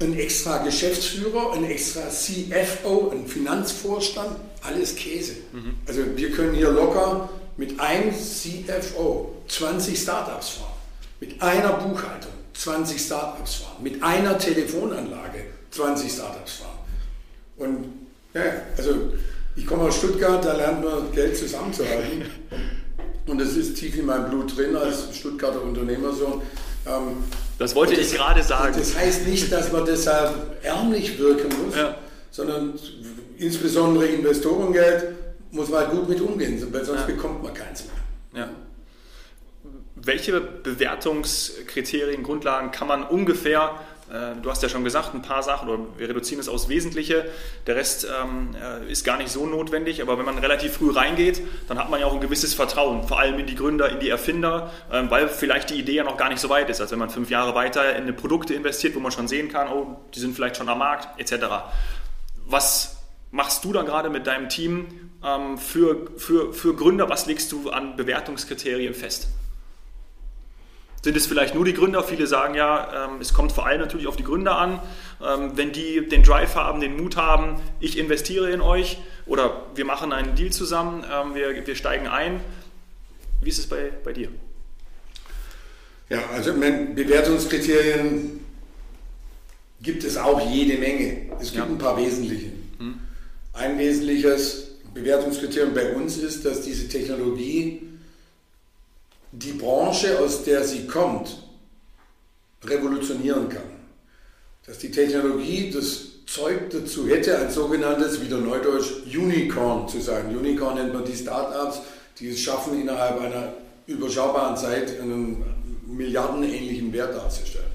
ein 0.00 0.16
extra 0.16 0.58
Geschäftsführer, 0.58 1.52
ein 1.54 1.64
extra 1.64 2.08
CFO, 2.08 3.10
ein 3.10 3.26
Finanzvorstand, 3.26 4.36
alles 4.62 4.94
Käse. 4.94 5.34
Mhm. 5.52 5.74
Also 5.86 6.02
wir 6.16 6.30
können 6.30 6.54
hier 6.54 6.70
locker 6.70 7.28
mit 7.56 7.78
einem 7.80 8.12
CFO 8.12 9.34
20 9.48 9.98
Startups 9.98 10.50
fahren, 10.50 10.72
mit 11.20 11.42
einer 11.42 11.72
Buchhaltung 11.72 12.32
20 12.54 13.00
Startups 13.00 13.56
fahren, 13.56 13.82
mit 13.82 14.02
einer 14.02 14.38
Telefonanlage 14.38 15.46
20 15.70 16.12
Startups 16.12 16.52
fahren. 16.52 16.78
Und 17.56 17.92
ja, 18.34 18.42
also 18.76 19.12
ich 19.56 19.66
komme 19.66 19.84
aus 19.84 19.96
Stuttgart, 19.96 20.44
da 20.44 20.52
lernt 20.54 20.84
man 20.84 21.10
Geld 21.12 21.36
zusammenzuhalten. 21.36 22.24
Und 23.26 23.38
das 23.38 23.56
ist 23.56 23.76
tief 23.76 23.98
in 23.98 24.06
meinem 24.06 24.30
Blut 24.30 24.56
drin 24.56 24.74
als 24.74 25.14
Stuttgarter 25.14 25.60
Unternehmersohn. 25.60 26.40
Ähm, 26.86 27.24
das 27.58 27.74
wollte 27.74 27.96
das, 27.96 28.06
ich 28.06 28.14
gerade 28.14 28.42
sagen. 28.42 28.74
Das 28.78 28.96
heißt 28.96 29.26
nicht, 29.26 29.50
dass 29.52 29.72
man 29.72 29.84
deshalb 29.84 30.64
ärmlich 30.64 31.18
wirken 31.18 31.48
muss, 31.64 31.76
ja. 31.76 31.96
sondern 32.30 32.78
insbesondere 33.36 34.06
Investorengeld 34.06 35.14
muss 35.50 35.68
man 35.68 35.80
halt 35.80 35.90
gut 35.90 36.08
mit 36.08 36.20
umgehen, 36.20 36.64
weil 36.72 36.84
sonst 36.84 37.00
ja. 37.00 37.06
bekommt 37.06 37.42
man 37.42 37.52
keins 37.54 37.84
mehr. 37.84 38.42
Ja. 38.42 38.50
Welche 39.96 40.40
Bewertungskriterien, 40.40 42.22
Grundlagen 42.22 42.70
kann 42.70 42.86
man 42.86 43.02
ungefähr 43.02 43.72
äh, 43.72 43.78
du 44.42 44.50
hast 44.50 44.62
ja 44.62 44.68
schon 44.68 44.84
gesagt, 44.84 45.14
ein 45.14 45.22
paar 45.22 45.42
Sachen, 45.42 45.68
oder 45.68 45.84
wir 45.96 46.08
reduzieren 46.08 46.40
es 46.40 46.48
aufs 46.48 46.68
Wesentliche. 46.68 47.26
Der 47.66 47.76
Rest 47.76 48.06
ähm, 48.06 48.54
äh, 48.54 48.90
ist 48.90 49.04
gar 49.04 49.18
nicht 49.18 49.30
so 49.30 49.46
notwendig, 49.46 50.00
aber 50.00 50.18
wenn 50.18 50.24
man 50.24 50.38
relativ 50.38 50.74
früh 50.78 50.90
reingeht, 50.90 51.42
dann 51.68 51.78
hat 51.78 51.90
man 51.90 52.00
ja 52.00 52.06
auch 52.06 52.14
ein 52.14 52.20
gewisses 52.20 52.54
Vertrauen, 52.54 53.06
vor 53.06 53.18
allem 53.18 53.38
in 53.38 53.46
die 53.46 53.54
Gründer, 53.54 53.90
in 53.90 54.00
die 54.00 54.08
Erfinder, 54.08 54.72
ähm, 54.90 55.10
weil 55.10 55.28
vielleicht 55.28 55.70
die 55.70 55.74
Idee 55.74 55.96
ja 55.96 56.04
noch 56.04 56.16
gar 56.16 56.28
nicht 56.30 56.40
so 56.40 56.48
weit 56.48 56.70
ist, 56.70 56.80
als 56.80 56.90
wenn 56.90 56.98
man 56.98 57.10
fünf 57.10 57.30
Jahre 57.30 57.54
weiter 57.54 57.96
in 57.96 58.14
Produkte 58.16 58.54
investiert, 58.54 58.94
wo 58.94 59.00
man 59.00 59.12
schon 59.12 59.28
sehen 59.28 59.48
kann, 59.48 59.68
oh, 59.68 59.98
die 60.14 60.20
sind 60.20 60.34
vielleicht 60.34 60.56
schon 60.56 60.68
am 60.68 60.78
Markt, 60.78 61.20
etc. 61.20 61.46
Was 62.46 62.96
machst 63.30 63.64
du 63.64 63.72
dann 63.72 63.86
gerade 63.86 64.10
mit 64.10 64.26
deinem 64.26 64.48
Team 64.48 65.10
ähm, 65.24 65.58
für, 65.58 66.06
für, 66.16 66.52
für 66.52 66.74
Gründer? 66.74 67.08
Was 67.08 67.26
legst 67.26 67.52
du 67.52 67.70
an 67.70 67.96
Bewertungskriterien 67.96 68.94
fest? 68.94 69.28
Sind 71.02 71.16
es 71.16 71.26
vielleicht 71.26 71.54
nur 71.54 71.64
die 71.64 71.74
Gründer? 71.74 72.02
Viele 72.02 72.26
sagen 72.26 72.54
ja, 72.54 73.06
ähm, 73.06 73.20
es 73.20 73.32
kommt 73.32 73.52
vor 73.52 73.66
allem 73.66 73.80
natürlich 73.80 74.08
auf 74.08 74.16
die 74.16 74.24
Gründer 74.24 74.58
an. 74.58 74.80
Ähm, 75.24 75.52
wenn 75.54 75.72
die 75.72 76.08
den 76.08 76.24
Drive 76.24 76.56
haben, 76.56 76.80
den 76.80 76.96
Mut 76.96 77.16
haben, 77.16 77.60
ich 77.78 77.96
investiere 77.98 78.50
in 78.50 78.60
euch 78.60 78.98
oder 79.26 79.66
wir 79.74 79.84
machen 79.84 80.12
einen 80.12 80.34
Deal 80.34 80.50
zusammen, 80.50 81.04
ähm, 81.04 81.34
wir, 81.34 81.66
wir 81.66 81.76
steigen 81.76 82.08
ein. 82.08 82.40
Wie 83.40 83.48
ist 83.48 83.58
es 83.58 83.68
bei, 83.68 83.92
bei 84.04 84.12
dir? 84.12 84.28
Ja, 86.08 86.18
also 86.32 86.52
Bewertungskriterien 86.54 88.40
gibt 89.80 90.02
es 90.02 90.16
auch 90.16 90.40
jede 90.50 90.78
Menge. 90.78 91.30
Es 91.38 91.52
gibt 91.52 91.64
ja. 91.64 91.64
ein 91.64 91.78
paar 91.78 91.96
wesentliche. 91.96 92.46
Hm. 92.78 92.98
Ein 93.52 93.78
wesentliches 93.78 94.78
Bewertungskriterium 94.94 95.74
bei 95.74 95.94
uns 95.94 96.16
ist, 96.16 96.44
dass 96.44 96.62
diese 96.62 96.88
Technologie 96.88 97.87
die 99.32 99.52
Branche, 99.52 100.18
aus 100.18 100.44
der 100.44 100.64
sie 100.64 100.86
kommt, 100.86 101.42
revolutionieren 102.64 103.48
kann. 103.48 103.70
Dass 104.66 104.78
die 104.78 104.90
Technologie 104.90 105.70
das 105.70 106.24
Zeug 106.26 106.70
dazu 106.70 107.08
hätte, 107.08 107.38
ein 107.38 107.50
sogenanntes, 107.50 108.20
wieder 108.20 108.38
neudeutsch, 108.38 109.06
Unicorn 109.06 109.88
zu 109.88 110.00
sein. 110.00 110.36
Unicorn 110.36 110.74
nennt 110.74 110.92
man 110.92 111.04
die 111.04 111.16
Startups, 111.16 111.80
die 112.18 112.30
es 112.30 112.40
schaffen, 112.40 112.80
innerhalb 112.80 113.20
einer 113.20 113.54
überschaubaren 113.86 114.56
Zeit 114.56 115.00
einen 115.00 115.42
milliardenähnlichen 115.86 116.92
Wert 116.92 117.14
darzustellen. 117.14 117.66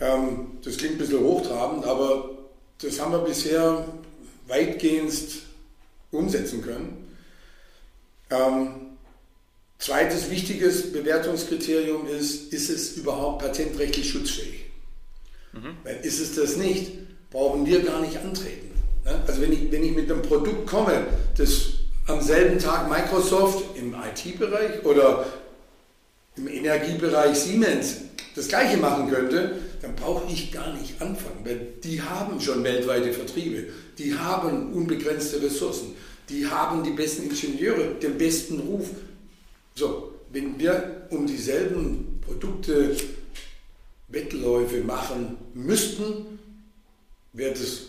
Ähm, 0.00 0.58
das 0.62 0.76
klingt 0.76 0.94
ein 0.94 0.98
bisschen 0.98 1.20
hochtrabend, 1.20 1.86
aber 1.86 2.30
das 2.82 3.00
haben 3.00 3.12
wir 3.12 3.20
bisher 3.20 3.86
weitgehend 4.46 5.14
umsetzen 6.10 6.62
können. 6.62 7.16
Ähm, 8.30 8.83
Zweites 9.78 10.30
wichtiges 10.30 10.92
Bewertungskriterium 10.92 12.06
ist, 12.08 12.52
ist 12.52 12.70
es 12.70 12.96
überhaupt 12.96 13.42
patentrechtlich 13.42 14.08
schutzfähig? 14.08 14.64
Mhm. 15.52 15.76
Weil 15.82 16.00
ist 16.02 16.20
es 16.20 16.34
das 16.34 16.56
nicht, 16.56 16.92
brauchen 17.30 17.66
wir 17.66 17.82
gar 17.82 18.00
nicht 18.00 18.16
antreten. 18.18 18.70
Ne? 19.04 19.22
Also 19.26 19.40
wenn 19.42 19.52
ich, 19.52 19.70
wenn 19.70 19.82
ich 19.82 19.94
mit 19.94 20.10
einem 20.10 20.22
Produkt 20.22 20.66
komme, 20.66 21.06
das 21.36 21.74
am 22.06 22.20
selben 22.20 22.58
Tag 22.58 22.88
Microsoft 22.88 23.76
im 23.76 23.94
IT-Bereich 23.94 24.84
oder 24.84 25.26
im 26.36 26.48
Energiebereich 26.48 27.36
Siemens 27.36 27.96
das 28.34 28.48
gleiche 28.48 28.76
machen 28.76 29.10
könnte, 29.10 29.58
dann 29.80 29.94
brauche 29.94 30.30
ich 30.30 30.50
gar 30.50 30.72
nicht 30.74 31.00
anfangen, 31.00 31.44
weil 31.44 31.60
die 31.82 32.02
haben 32.02 32.40
schon 32.40 32.64
weltweite 32.64 33.12
Vertriebe, 33.12 33.68
die 33.98 34.18
haben 34.18 34.72
unbegrenzte 34.72 35.40
Ressourcen, 35.42 35.94
die 36.28 36.46
haben 36.46 36.82
die 36.82 36.90
besten 36.90 37.24
Ingenieure, 37.24 37.94
den 38.02 38.18
besten 38.18 38.60
Ruf, 38.60 38.88
so, 39.74 40.12
wenn 40.30 40.58
wir 40.58 41.06
um 41.10 41.26
dieselben 41.26 42.20
Produkte 42.20 42.96
Wettläufe 44.08 44.82
machen 44.82 45.36
müssten, 45.54 46.38
wäre 47.32 47.52
das 47.52 47.82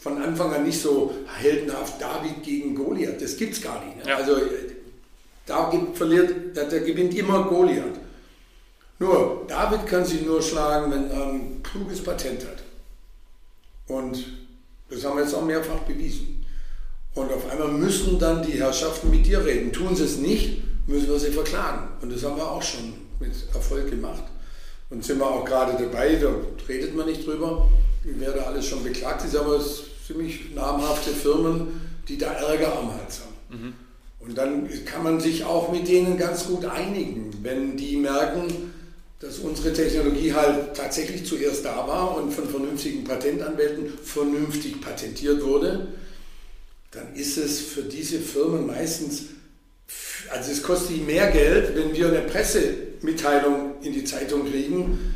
von 0.00 0.22
Anfang 0.22 0.52
an 0.52 0.64
nicht 0.64 0.80
so 0.80 1.14
heldenhaft 1.26 2.00
David 2.00 2.42
gegen 2.42 2.74
Goliath. 2.74 3.20
Das 3.20 3.36
gibt 3.36 3.54
es 3.54 3.62
gar 3.62 3.84
nicht. 3.84 3.98
Ne? 3.98 4.10
Ja. 4.10 4.16
Also 4.16 4.36
da 5.46 5.70
verliert, 5.94 6.56
da, 6.56 6.64
da, 6.64 6.78
gewinnt 6.78 7.14
immer 7.14 7.44
Goliath. 7.44 7.98
Nur, 8.98 9.44
David 9.48 9.86
kann 9.86 10.04
sich 10.04 10.22
nur 10.22 10.42
schlagen, 10.42 10.92
wenn 10.92 11.10
er 11.10 11.32
ein 11.32 11.62
kluges 11.62 12.02
Patent 12.02 12.46
hat. 12.46 12.62
Und 13.88 14.24
das 14.88 15.04
haben 15.04 15.16
wir 15.16 15.24
jetzt 15.24 15.34
auch 15.34 15.44
mehrfach 15.44 15.80
bewiesen. 15.80 16.39
Und 17.14 17.32
auf 17.32 17.50
einmal 17.50 17.68
müssen 17.68 18.18
dann 18.18 18.42
die 18.42 18.52
Herrschaften 18.52 19.10
mit 19.10 19.26
dir 19.26 19.44
reden. 19.44 19.72
Tun 19.72 19.96
sie 19.96 20.04
es 20.04 20.18
nicht, 20.18 20.62
müssen 20.86 21.08
wir 21.08 21.18
sie 21.18 21.30
verklagen. 21.30 21.88
Und 22.02 22.12
das 22.12 22.24
haben 22.24 22.36
wir 22.36 22.50
auch 22.50 22.62
schon 22.62 22.94
mit 23.18 23.32
Erfolg 23.52 23.90
gemacht. 23.90 24.22
Und 24.90 25.04
sind 25.04 25.18
wir 25.18 25.26
auch 25.26 25.44
gerade 25.44 25.72
dabei, 25.82 26.16
da 26.16 26.28
redet 26.68 26.96
man 26.96 27.06
nicht 27.06 27.26
drüber, 27.26 27.68
wer 28.02 28.32
da 28.32 28.42
alles 28.42 28.66
schon 28.66 28.82
beklagt 28.82 29.24
ist, 29.24 29.36
aber 29.36 29.56
es 29.56 29.82
ziemlich 30.06 30.54
namhafte 30.54 31.10
Firmen, 31.10 31.80
die 32.08 32.18
da 32.18 32.32
Ärger 32.32 32.76
am 32.78 32.92
Hals 32.92 33.20
haben. 33.20 33.62
Mhm. 33.62 33.74
Und 34.20 34.36
dann 34.36 34.68
kann 34.84 35.02
man 35.02 35.20
sich 35.20 35.44
auch 35.44 35.72
mit 35.72 35.88
denen 35.88 36.18
ganz 36.18 36.46
gut 36.46 36.64
einigen, 36.64 37.30
wenn 37.42 37.76
die 37.76 37.96
merken, 37.96 38.72
dass 39.20 39.38
unsere 39.38 39.72
Technologie 39.72 40.32
halt 40.32 40.76
tatsächlich 40.76 41.24
zuerst 41.24 41.64
da 41.64 41.86
war 41.86 42.16
und 42.16 42.32
von 42.32 42.48
vernünftigen 42.48 43.04
Patentanwälten 43.04 43.92
vernünftig 44.02 44.80
patentiert 44.80 45.42
wurde, 45.44 45.88
dann 46.90 47.14
ist 47.14 47.36
es 47.36 47.60
für 47.60 47.82
diese 47.82 48.18
Firmen 48.18 48.66
meistens, 48.66 49.26
also 50.30 50.50
es 50.50 50.62
kostet 50.62 51.06
mehr 51.06 51.30
Geld, 51.30 51.76
wenn 51.76 51.94
wir 51.94 52.08
eine 52.08 52.22
Pressemitteilung 52.22 53.74
in 53.82 53.92
die 53.92 54.04
Zeitung 54.04 54.48
kriegen, 54.50 55.14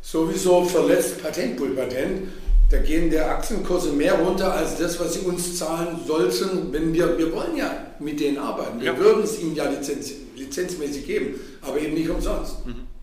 sowieso 0.00 0.64
verletzt 0.64 1.22
Patentpool-Patent, 1.22 2.28
da 2.70 2.78
gehen 2.78 3.10
der 3.10 3.30
Aktienkurse 3.30 3.92
mehr 3.92 4.14
runter 4.14 4.52
als 4.52 4.76
das, 4.78 4.98
was 4.98 5.14
sie 5.14 5.20
uns 5.20 5.56
zahlen 5.56 6.00
sollten, 6.04 6.72
wenn 6.72 6.92
wir, 6.92 7.16
wir 7.16 7.32
wollen 7.32 7.56
ja 7.56 7.94
mit 8.00 8.18
denen 8.18 8.38
arbeiten. 8.38 8.80
Wir 8.80 8.92
ja. 8.92 8.98
würden 8.98 9.22
es 9.22 9.38
ihnen 9.38 9.54
ja 9.54 9.68
lizenz, 9.70 10.10
lizenzmäßig 10.34 11.06
geben, 11.06 11.38
aber 11.60 11.78
eben 11.78 11.94
nicht 11.94 12.10
umsonst. 12.10 12.66
Mhm. 12.66 12.95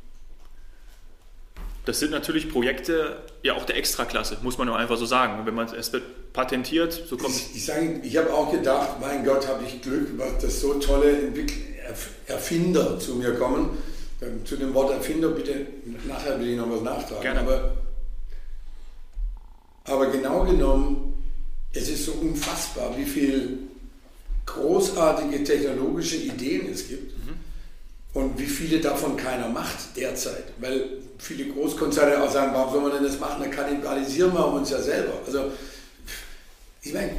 Das 1.86 2.00
sind 2.00 2.12
natürlich 2.12 2.50
Projekte, 2.50 3.18
ja 3.42 3.56
auch 3.56 3.66
der 3.66 3.76
Extraklasse, 3.76 4.38
muss 4.42 4.58
man 4.58 4.68
nur 4.68 4.78
einfach 4.78 4.98
so 4.98 5.06
sagen. 5.06 5.46
Wenn 5.46 5.54
man 5.54 5.68
es 5.74 5.92
wird 5.92 6.32
patentiert, 6.32 6.94
so 6.94 7.18
kommt 7.18 7.36
Ich, 7.36 7.56
ich, 7.56 7.66
sage, 7.66 8.00
ich 8.04 8.16
habe 8.16 8.34
auch 8.34 8.52
gedacht, 8.52 9.02
mein 9.02 9.26
Gott, 9.26 9.48
habe 9.48 9.66
ich 9.66 9.82
Glück, 9.82 10.08
dass 10.42 10.62
so 10.62 10.76
tolle 10.76 11.34
Erfinder 12.28 13.00
zu 13.00 13.16
mir 13.16 13.34
kommen. 13.36 13.78
Zu 14.46 14.56
dem 14.56 14.74
Wort 14.74 14.94
Erfinder 14.94 15.30
bitte, 15.30 15.68
nachher 16.08 16.40
will 16.40 16.52
ich 16.52 16.58
noch 16.58 16.70
was 16.70 16.82
nachtragen. 16.82 17.22
Gerne. 17.22 17.42
Aber, 17.42 17.74
aber 19.84 20.08
genau 20.08 20.46
genommen, 20.46 21.14
es 21.74 21.90
ist 21.90 22.06
so 22.06 22.14
unfassbar, 22.14 22.98
wie 22.98 23.04
viele 23.04 23.58
großartige 24.46 25.44
technologische 25.44 26.16
Ideen 26.16 26.72
es 26.72 26.88
gibt. 26.88 27.18
Mhm. 27.18 27.43
Und 28.14 28.38
wie 28.38 28.46
viele 28.46 28.80
davon 28.80 29.18
keiner 29.18 29.50
macht 29.50 29.98
derzeit. 29.98 30.46
Weil 30.60 31.00
viele 31.18 31.52
Großkonzerne 31.52 32.22
auch 32.22 32.32
sagen, 32.32 32.52
warum 32.54 32.74
soll 32.74 32.82
man 32.82 32.92
denn 32.92 33.04
das 33.04 33.20
machen? 33.20 33.42
Dann 33.42 33.52
kannibalisieren 33.52 34.34
wir 34.34 34.46
uns 34.54 34.70
ja 34.70 34.80
selber. 34.80 35.14
Also, 35.26 35.52
ich 36.84 36.94
meine, 36.94 37.14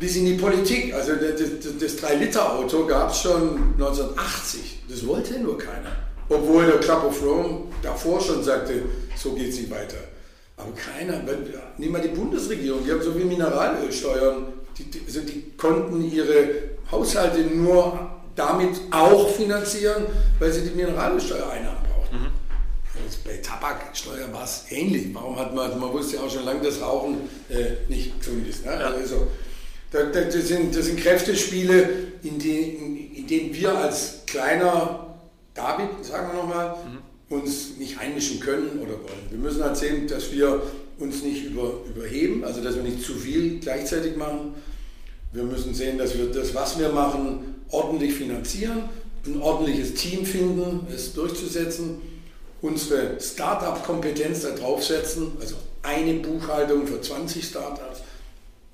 bis 0.00 0.16
in 0.16 0.26
die 0.26 0.34
Politik. 0.34 0.94
Also 0.94 1.12
das, 1.14 1.40
das 1.78 2.02
3-Liter-Auto 2.02 2.86
gab 2.86 3.10
es 3.10 3.20
schon 3.20 3.74
1980. 3.74 4.84
Das 4.88 5.06
wollte 5.06 5.38
nur 5.38 5.58
keiner. 5.58 5.92
Obwohl 6.28 6.66
der 6.66 6.78
Club 6.78 7.04
of 7.04 7.22
Rome 7.22 7.62
davor 7.82 8.20
schon 8.20 8.42
sagte, 8.42 8.82
so 9.16 9.32
geht 9.32 9.50
es 9.50 9.58
nicht 9.58 9.70
weiter. 9.70 9.96
Aber 10.56 10.72
keiner, 10.72 11.20
nimm 11.78 11.92
mal 11.92 12.00
die 12.00 12.08
Bundesregierung, 12.08 12.84
die 12.84 12.92
haben 12.92 13.02
so 13.02 13.12
viel 13.12 13.24
Mineralölsteuern, 13.24 14.46
die, 14.76 14.84
die, 14.84 15.00
also 15.06 15.20
die 15.20 15.52
konnten 15.56 16.10
ihre 16.10 16.48
Haushalte 16.90 17.40
nur 17.40 18.09
damit 18.36 18.80
auch 18.90 19.28
finanzieren, 19.30 20.06
weil 20.38 20.52
sie 20.52 20.62
die 20.62 20.74
Mineralölsteuereinnahmen 20.74 21.82
brauchten. 21.82 22.16
Mhm. 22.16 22.30
Bei 23.24 23.36
Tabaksteuer 23.38 24.32
war 24.32 24.44
es 24.44 24.64
ähnlich. 24.70 25.14
Warum 25.14 25.38
hat 25.38 25.54
man, 25.54 25.78
man 25.78 25.92
wusste 25.92 26.16
ja 26.16 26.22
auch 26.22 26.30
schon 26.30 26.44
lange, 26.44 26.60
dass 26.60 26.80
Rauchen 26.80 27.28
äh, 27.48 27.88
nicht 27.88 28.18
gesund 28.18 28.46
ist. 28.46 28.64
Ne? 28.64 28.72
Ja. 28.72 28.90
Also, 28.90 29.26
das, 29.90 30.12
das, 30.12 30.48
sind, 30.48 30.76
das 30.76 30.86
sind 30.86 31.00
Kräftespiele, 31.00 31.88
in, 32.22 32.38
die, 32.38 32.60
in, 32.60 33.14
in, 33.14 33.26
denen 33.26 33.54
wir 33.54 33.76
als 33.76 34.20
kleiner 34.26 35.16
David, 35.54 36.04
sagen 36.04 36.28
wir 36.32 36.42
nochmal, 36.42 36.76
mhm. 36.84 37.36
uns 37.36 37.76
nicht 37.78 37.98
einmischen 37.98 38.40
können 38.40 38.78
oder 38.80 38.92
wollen. 38.92 39.30
Wir 39.30 39.38
müssen 39.38 39.64
halt 39.64 39.76
sehen, 39.76 40.06
dass 40.06 40.30
wir 40.32 40.62
uns 40.98 41.22
nicht 41.22 41.44
über, 41.44 41.72
überheben, 41.88 42.44
also 42.44 42.62
dass 42.62 42.76
wir 42.76 42.82
nicht 42.82 43.02
zu 43.02 43.14
viel 43.14 43.58
gleichzeitig 43.58 44.16
machen. 44.16 44.54
Wir 45.32 45.44
müssen 45.44 45.74
sehen, 45.74 45.98
dass 45.98 46.16
wir 46.16 46.26
das, 46.26 46.54
was 46.54 46.78
wir 46.78 46.90
machen, 46.90 47.59
ordentlich 47.70 48.14
finanzieren, 48.14 48.88
ein 49.26 49.40
ordentliches 49.40 49.94
Team 49.94 50.24
finden, 50.24 50.86
es 50.92 51.12
durchzusetzen, 51.12 52.00
unsere 52.62 53.20
Startup-Kompetenz 53.20 54.42
da 54.42 54.50
draufsetzen, 54.50 55.32
also 55.40 55.56
eine 55.82 56.14
Buchhaltung 56.14 56.86
für 56.86 57.00
20 57.00 57.44
Startups, 57.44 58.02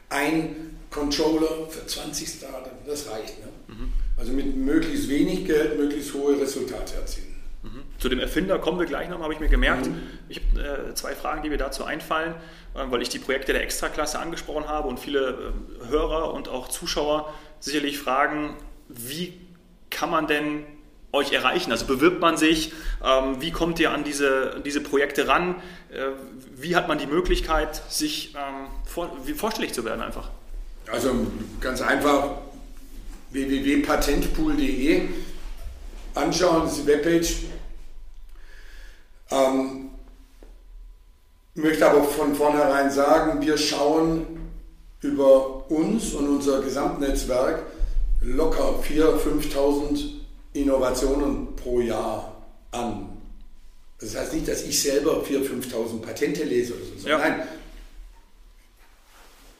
ein 0.08 0.76
Controller 0.90 1.68
für 1.68 1.86
20 1.86 2.28
Startups, 2.28 2.70
das 2.86 3.10
reicht. 3.10 3.40
Ne? 3.40 3.74
Mhm. 3.74 3.92
Also 4.16 4.32
mit 4.32 4.56
möglichst 4.56 5.08
wenig 5.08 5.44
Geld 5.44 5.78
möglichst 5.78 6.14
hohe 6.14 6.40
Resultate 6.40 6.94
erzielen. 6.94 7.36
Mhm. 7.62 7.82
Zu 7.98 8.08
dem 8.08 8.18
Erfinder 8.18 8.58
kommen 8.58 8.78
wir 8.78 8.86
gleich 8.86 9.08
noch, 9.08 9.20
habe 9.20 9.34
ich 9.34 9.40
mir 9.40 9.48
gemerkt. 9.48 9.86
Mhm. 9.86 10.00
Ich 10.28 10.40
habe 10.40 10.88
äh, 10.90 10.94
zwei 10.94 11.14
Fragen, 11.14 11.42
die 11.42 11.50
mir 11.50 11.58
dazu 11.58 11.84
einfallen, 11.84 12.34
äh, 12.74 12.84
weil 12.90 13.02
ich 13.02 13.08
die 13.08 13.18
Projekte 13.18 13.52
der 13.52 13.62
Extraklasse 13.62 14.18
angesprochen 14.18 14.68
habe 14.68 14.88
und 14.88 14.98
viele 14.98 15.54
äh, 15.84 15.90
Hörer 15.90 16.32
und 16.32 16.48
auch 16.48 16.68
Zuschauer 16.68 17.32
sicherlich 17.60 17.98
fragen, 17.98 18.56
wie 18.88 19.34
kann 19.90 20.10
man 20.10 20.26
denn 20.26 20.64
euch 21.12 21.32
erreichen? 21.32 21.72
Also 21.72 21.86
bewirbt 21.86 22.20
man 22.20 22.36
sich? 22.36 22.72
Ähm, 23.04 23.40
wie 23.40 23.50
kommt 23.50 23.80
ihr 23.80 23.92
an 23.92 24.04
diese, 24.04 24.60
diese 24.64 24.80
Projekte 24.80 25.28
ran? 25.28 25.56
Äh, 25.90 26.10
wie 26.54 26.76
hat 26.76 26.88
man 26.88 26.98
die 26.98 27.06
Möglichkeit, 27.06 27.82
sich 27.90 28.34
ähm, 28.34 28.68
vor, 28.84 29.16
vorstellig 29.34 29.72
zu 29.72 29.84
werden 29.84 30.02
einfach? 30.02 30.30
Also 30.90 31.26
ganz 31.60 31.80
einfach 31.82 32.36
www.patentpool.de 33.30 35.08
anschauen, 36.14 36.62
das 36.62 36.78
ist 36.78 36.82
die 36.82 36.86
Webpage. 36.86 37.36
Ähm, 39.30 39.90
möchte 41.54 41.88
aber 41.88 42.04
von 42.04 42.34
vornherein 42.34 42.90
sagen, 42.90 43.40
wir 43.40 43.58
schauen 43.58 44.26
über 45.00 45.70
uns 45.70 46.14
und 46.14 46.28
unser 46.28 46.62
Gesamtnetzwerk 46.62 47.64
locker 48.26 48.80
4.000, 48.82 49.52
5.000 49.52 50.04
Innovationen 50.52 51.54
pro 51.54 51.80
Jahr 51.80 52.42
an. 52.72 53.08
Das 54.00 54.16
heißt 54.16 54.34
nicht, 54.34 54.48
dass 54.48 54.62
ich 54.62 54.82
selber 54.82 55.22
4.000, 55.22 55.70
5.000 55.70 56.00
Patente 56.00 56.44
lese 56.44 56.74
oder 56.74 56.82
so. 56.98 57.08
Ja. 57.08 57.18
Nein. 57.18 57.42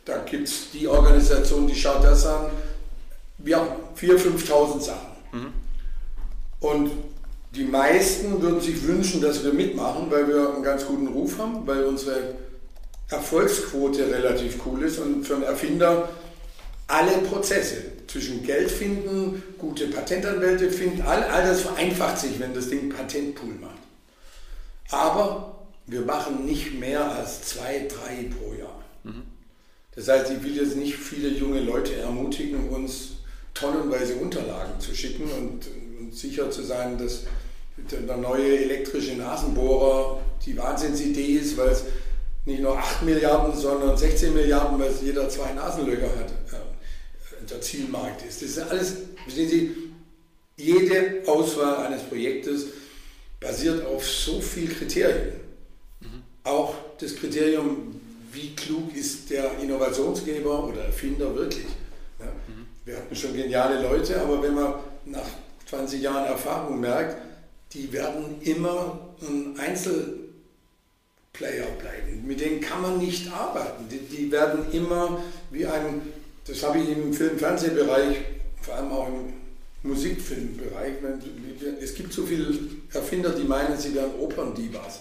Da 0.04 0.18
gibt 0.18 0.46
es 0.46 0.70
die 0.72 0.86
Organisation, 0.86 1.66
die 1.66 1.74
schaut 1.74 2.04
das 2.04 2.26
an. 2.26 2.50
Wir 3.38 3.56
haben 3.58 3.70
4.000, 3.98 4.46
5.000 4.46 4.80
Sachen. 4.80 5.08
Mhm. 5.32 5.52
Und 6.60 6.90
die 7.54 7.64
meisten 7.64 8.40
würden 8.42 8.60
sich 8.60 8.86
wünschen, 8.86 9.20
dass 9.20 9.42
wir 9.44 9.52
mitmachen, 9.52 10.10
weil 10.10 10.28
wir 10.28 10.54
einen 10.54 10.62
ganz 10.62 10.86
guten 10.86 11.08
Ruf 11.08 11.38
haben, 11.38 11.66
weil 11.66 11.84
unsere 11.84 12.34
Erfolgsquote 13.08 14.10
relativ 14.10 14.58
cool 14.66 14.82
ist 14.82 14.98
und 14.98 15.24
für 15.24 15.34
einen 15.34 15.44
Erfinder 15.44 16.08
alle 16.88 17.18
Prozesse 17.18 17.82
zwischen 18.06 18.44
Geld 18.44 18.70
finden, 18.70 19.42
gute 19.58 19.88
Patentanwälte 19.88 20.70
finden, 20.70 21.02
all, 21.02 21.24
all 21.24 21.46
das 21.46 21.62
vereinfacht 21.62 22.18
sich, 22.18 22.38
wenn 22.38 22.54
das 22.54 22.68
Ding 22.68 22.90
Patentpool 22.90 23.54
macht. 23.60 23.78
Aber 24.90 25.66
wir 25.86 26.02
machen 26.02 26.44
nicht 26.44 26.78
mehr 26.78 27.10
als 27.10 27.42
zwei, 27.42 27.88
drei 27.88 28.28
pro 28.28 28.54
Jahr. 28.54 28.84
Mhm. 29.02 29.22
Das 29.94 30.08
heißt, 30.08 30.30
ich 30.30 30.42
will 30.44 30.56
jetzt 30.56 30.76
nicht 30.76 30.94
viele 30.94 31.28
junge 31.28 31.60
Leute 31.60 31.94
ermutigen, 31.96 32.68
uns 32.68 33.16
tonnenweise 33.54 34.14
Unterlagen 34.16 34.78
zu 34.78 34.94
schicken 34.94 35.24
und, 35.24 35.66
und 35.98 36.14
sicher 36.14 36.50
zu 36.50 36.62
sein, 36.62 36.98
dass 36.98 37.22
der 37.76 38.16
neue 38.16 38.58
elektrische 38.58 39.16
Nasenbohrer 39.16 40.20
die 40.44 40.56
Wahnsinnsidee 40.56 41.38
ist, 41.38 41.56
weil 41.56 41.70
es 41.70 41.84
nicht 42.44 42.60
nur 42.60 42.78
8 42.78 43.02
Milliarden, 43.02 43.58
sondern 43.58 43.96
16 43.96 44.34
Milliarden, 44.34 44.78
weil 44.78 44.90
es 44.90 45.02
jeder 45.02 45.28
zwei 45.28 45.52
Nasenlöcher 45.52 46.08
hat 46.08 46.32
der 47.50 47.60
Zielmarkt 47.60 48.24
ist. 48.24 48.42
Das 48.42 48.50
ist 48.50 48.58
alles, 48.58 48.96
sehen 49.28 49.48
Sie, 49.48 49.76
jede 50.56 51.22
Auswahl 51.26 51.86
eines 51.86 52.02
Projektes 52.02 52.66
basiert 53.40 53.84
auf 53.86 54.06
so 54.08 54.40
vielen 54.40 54.76
Kriterien. 54.76 55.40
Mhm. 56.00 56.22
Auch 56.44 56.74
das 56.98 57.14
Kriterium, 57.16 58.00
wie 58.32 58.54
klug 58.54 58.94
ist 58.96 59.30
der 59.30 59.58
Innovationsgeber 59.60 60.68
oder 60.68 60.84
Erfinder 60.84 61.34
wirklich. 61.34 61.66
Ja? 62.18 62.26
Mhm. 62.26 62.66
Wir 62.84 62.96
hatten 62.96 63.14
schon 63.14 63.34
geniale 63.34 63.82
Leute, 63.82 64.20
aber 64.20 64.42
wenn 64.42 64.54
man 64.54 64.74
nach 65.04 65.26
20 65.68 66.00
Jahren 66.00 66.26
Erfahrung 66.26 66.80
merkt, 66.80 67.16
die 67.72 67.92
werden 67.92 68.40
immer 68.42 68.98
ein 69.20 69.58
Einzelplayer 69.58 70.16
bleiben. 71.78 72.26
Mit 72.26 72.40
denen 72.40 72.60
kann 72.60 72.80
man 72.82 72.98
nicht 72.98 73.30
arbeiten. 73.32 73.88
Die, 73.90 73.98
die 73.98 74.30
werden 74.30 74.72
immer 74.72 75.22
wie 75.50 75.66
ein 75.66 76.00
das 76.46 76.62
habe 76.62 76.78
ich 76.78 76.88
im 76.90 77.12
Film-Fernsehbereich, 77.12 78.16
vor 78.62 78.74
allem 78.74 78.92
auch 78.92 79.08
im 79.08 79.32
Musikfilmbereich. 79.82 80.94
Es 81.80 81.94
gibt 81.94 82.12
so 82.12 82.24
viele 82.24 82.58
Erfinder, 82.92 83.30
die 83.30 83.44
meinen, 83.44 83.76
sie 83.78 83.94
wären 83.94 84.14
Operndivas, 84.20 85.00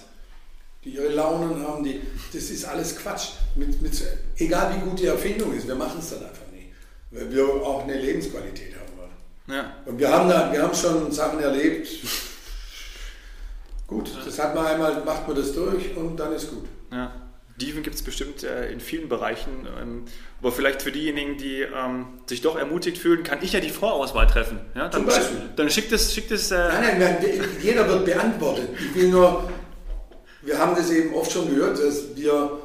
die 0.84 0.89
ihre 0.91 1.10
Launen 1.10 1.62
haben. 1.65 1.84
Die, 1.84 2.01
das 2.34 2.49
ist 2.49 2.65
alles 2.65 2.95
Quatsch. 2.97 3.29
Mit, 3.55 3.81
mit, 3.81 3.91
egal 4.38 4.75
wie 4.75 4.89
gut 4.89 4.99
die 4.99 5.08
Erfindung 5.08 5.55
ist, 5.55 5.67
wir 5.67 5.75
machen 5.75 5.99
es 5.99 6.10
dann 6.10 6.19
einfach 6.19 6.51
nicht. 6.51 6.67
weil 7.12 7.31
wir 7.31 7.43
auch 7.45 7.84
eine 7.84 7.99
Lebensqualität 7.99 8.73
haben 8.75 8.97
wollen. 8.97 9.58
Ja. 9.58 9.75
Und 9.86 9.99
wir 9.99 10.10
haben, 10.10 10.29
da, 10.29 10.51
wir 10.51 10.62
haben 10.62 10.75
schon 10.75 11.12
Sachen 11.12 11.39
erlebt. 11.39 11.88
Gut, 13.88 14.10
das 14.25 14.39
hat 14.39 14.55
man 14.55 14.65
einmal, 14.65 15.03
macht 15.03 15.27
man 15.27 15.38
das 15.38 15.53
durch 15.53 15.95
und 15.95 16.17
dann 16.17 16.34
ist 16.34 16.49
gut. 16.49 16.65
Ja. 16.91 17.25
Dieven 17.62 17.84
gibt 17.84 17.96
es 17.96 18.02
bestimmt 18.02 18.44
äh, 18.44 18.70
in 18.72 18.80
vielen 18.82 19.08
Bereichen. 19.08 19.68
Ähm, 19.82 20.06
aber 20.41 20.52
vielleicht 20.52 20.82
für 20.82 20.91
diejenigen, 20.91 21.38
die 21.38 21.62
ähm, 21.62 22.06
sich 22.28 22.41
doch 22.41 22.58
ermutigt 22.58 22.98
fühlen, 22.98 23.24
kann 23.24 23.39
ich 23.41 23.54
ja 23.54 23.60
die 23.62 23.70
Vorauswahl 23.70 24.28
treffen. 24.28 24.60
Ja, 24.76 24.89
dann, 24.89 25.02
Zum 25.02 25.06
Beispiel. 25.06 25.38
dann 25.56 25.70
schickt 25.70 25.91
es. 25.91 26.13
Schickt 26.13 26.32
es 26.32 26.52
äh, 26.52 26.56
Nein, 26.58 27.00
nein, 27.00 27.18
nein, 27.22 27.44
jeder 27.62 27.88
wird 27.88 28.06
beantwortet. 28.06 28.70
Ich 28.78 28.94
will 28.96 29.08
nur, 29.10 29.50
wir 30.41 30.58
haben 30.60 30.76
das 30.76 30.91
eben 30.91 31.13
oft 31.13 31.32
schon 31.32 31.50
gehört, 31.50 31.80
dass 31.80 32.15
wir 32.15 32.60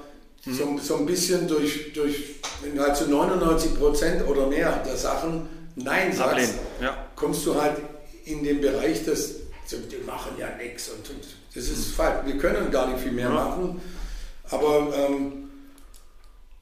so, 0.44 0.78
so 0.78 0.96
ein 0.96 1.06
bisschen 1.06 1.46
durch, 1.46 1.92
durch, 1.92 2.36
wenn 2.62 2.74
du 2.74 2.82
halt 2.82 2.96
zu 2.96 3.08
99 3.08 3.78
Prozent 3.78 4.26
oder 4.26 4.46
mehr 4.46 4.82
der 4.84 4.96
Sachen 4.96 5.48
Nein 5.76 6.12
sagst, 6.12 6.54
ja. 6.82 6.96
kommst 7.14 7.46
du 7.46 7.60
halt 7.60 7.76
in 8.24 8.42
den 8.42 8.60
Bereich, 8.60 9.04
dass 9.04 9.34
die 9.70 10.04
machen 10.04 10.32
ja 10.36 10.48
nichts 10.56 10.88
und, 10.88 11.08
und 11.10 11.24
das 11.54 11.64
ist 11.68 11.92
falsch. 11.94 12.26
Wir 12.26 12.36
können 12.38 12.72
gar 12.72 12.88
nicht 12.88 12.98
viel 13.00 13.12
mehr 13.12 13.28
Ja. 13.28 13.34
machen, 13.34 13.80
aber 14.50 14.92
ähm, 14.96 15.50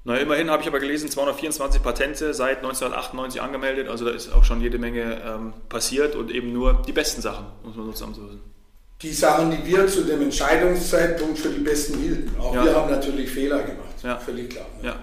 Na, 0.05 0.17
immerhin 0.17 0.51
habe 0.51 0.63
ich 0.63 0.69
aber 0.69 0.81
gelesen, 0.81 1.11
224 1.11 1.83
Patente 1.83 2.33
seit 2.35 2.59
1998 2.59 3.43
angemeldet. 3.43 3.89
Also 3.89 4.05
da 4.05 4.11
ist 4.13 4.33
auch 4.33 4.45
schon 4.45 4.61
jede 4.61 4.79
Menge 4.79 5.21
ähm, 5.25 5.53
passiert 5.69 6.15
und 6.17 6.31
eben 6.31 6.53
nur 6.53 6.83
die 6.87 6.93
besten 6.93 7.21
Sachen, 7.21 7.47
muss 7.65 7.77
man 7.77 7.87
so 7.87 7.93
zusammenfassen. 7.93 8.41
die 9.03 9.13
Sachen, 9.13 9.51
die 9.51 9.65
wir 9.67 9.87
zu 9.87 10.03
dem 10.03 10.23
Entscheidungszeitpunkt 10.23 11.39
für 11.39 11.51
die 11.51 11.61
besten 11.61 11.99
hielten, 11.99 12.41
auch 12.41 12.55
Ja. 12.55 12.65
wir 12.65 12.75
haben 12.75 12.91
natürlich 12.91 13.31
Fehler 13.31 13.63
gemacht, 13.63 13.95
Ja. 14.03 14.17
völlig 14.19 14.51
klar. 14.51 14.67
ne? 14.83 14.89
Ja, 14.89 14.97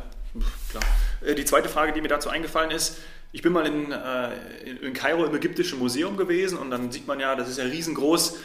klar. 0.69 0.83
Äh, 1.25 1.35
Die 1.35 1.45
zweite 1.45 1.69
Frage, 1.69 1.93
die 1.93 2.01
mir 2.01 2.07
dazu 2.09 2.29
eingefallen 2.29 2.71
ist, 2.71 2.97
ich 3.31 3.41
bin 3.41 3.53
mal 3.53 3.65
in, 3.65 3.91
äh, 3.91 4.29
in- 4.69 4.77
in 4.77 4.93
Kairo 4.93 5.25
im 5.25 5.35
Ägyptischen 5.35 5.77
Museum 5.79 6.17
gewesen 6.17 6.57
und 6.57 6.71
dann 6.71 6.91
sieht 6.91 7.05
man 7.07 7.19
ja, 7.19 7.35
das 7.35 7.47
ist 7.49 7.57
ja 7.57 7.65
riesengroß, 7.65 8.35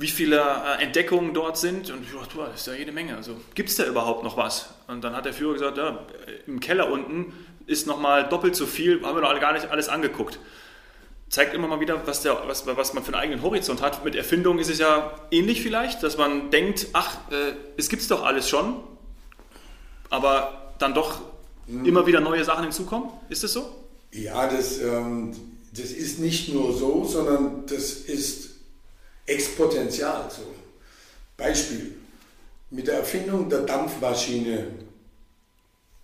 wie 0.00 0.08
viele 0.08 0.38
äh, 0.38 0.82
Entdeckungen 0.82 1.34
dort 1.34 1.58
sind 1.58 1.90
und 1.90 2.02
ich 2.02 2.12
dachte, 2.12 2.34
boah, 2.34 2.46
das 2.46 2.62
ist 2.62 2.66
ja 2.66 2.72
jede 2.72 2.90
Menge. 2.90 3.16
Also 3.16 3.36
gibt 3.54 3.68
es 3.68 3.76
da 3.76 3.84
überhaupt 3.84 4.24
noch 4.24 4.36
was? 4.36 4.70
Und 4.88 5.04
dann 5.04 5.14
hat 5.14 5.26
der 5.26 5.34
Führer 5.34 5.52
gesagt, 5.52 5.76
ja, 5.76 6.06
im 6.46 6.58
Keller 6.58 6.90
unten 6.90 7.34
ist 7.66 7.86
nochmal 7.86 8.28
doppelt 8.28 8.56
so 8.56 8.66
viel, 8.66 9.02
haben 9.02 9.16
wir 9.16 9.20
noch 9.20 9.28
alle 9.28 9.40
gar 9.40 9.52
nicht 9.52 9.70
alles 9.70 9.90
angeguckt. 9.90 10.38
Zeigt 11.28 11.54
immer 11.54 11.68
mal 11.68 11.80
wieder, 11.80 12.06
was, 12.06 12.22
der, 12.22 12.36
was, 12.46 12.66
was 12.66 12.94
man 12.94 13.04
für 13.04 13.12
einen 13.12 13.22
eigenen 13.22 13.42
Horizont 13.42 13.82
hat. 13.82 14.02
Mit 14.02 14.16
Erfindungen 14.16 14.58
ist 14.58 14.70
es 14.70 14.78
ja 14.78 15.12
ähnlich 15.30 15.62
vielleicht, 15.62 16.02
dass 16.02 16.16
man 16.16 16.50
denkt, 16.50 16.88
ach, 16.94 17.18
äh, 17.30 17.52
es 17.76 17.90
gibt 17.90 18.00
es 18.00 18.08
doch 18.08 18.24
alles 18.24 18.48
schon, 18.48 18.82
aber 20.08 20.72
dann 20.78 20.94
doch 20.94 21.20
immer 21.84 22.06
wieder 22.06 22.20
neue 22.20 22.42
Sachen 22.44 22.64
hinzukommen? 22.64 23.10
Ist 23.28 23.44
es 23.44 23.52
so? 23.52 23.70
Ja, 24.12 24.48
das, 24.48 24.80
ähm, 24.80 25.36
das 25.72 25.92
ist 25.92 26.18
nicht 26.18 26.52
nur 26.52 26.72
so, 26.72 27.04
sondern 27.04 27.66
das 27.66 27.92
ist 27.92 28.49
exponentiell 29.30 30.28
so. 30.28 30.42
Beispiel, 31.36 31.94
mit 32.70 32.86
der 32.86 32.98
Erfindung 32.98 33.48
der 33.48 33.60
Dampfmaschine 33.60 34.66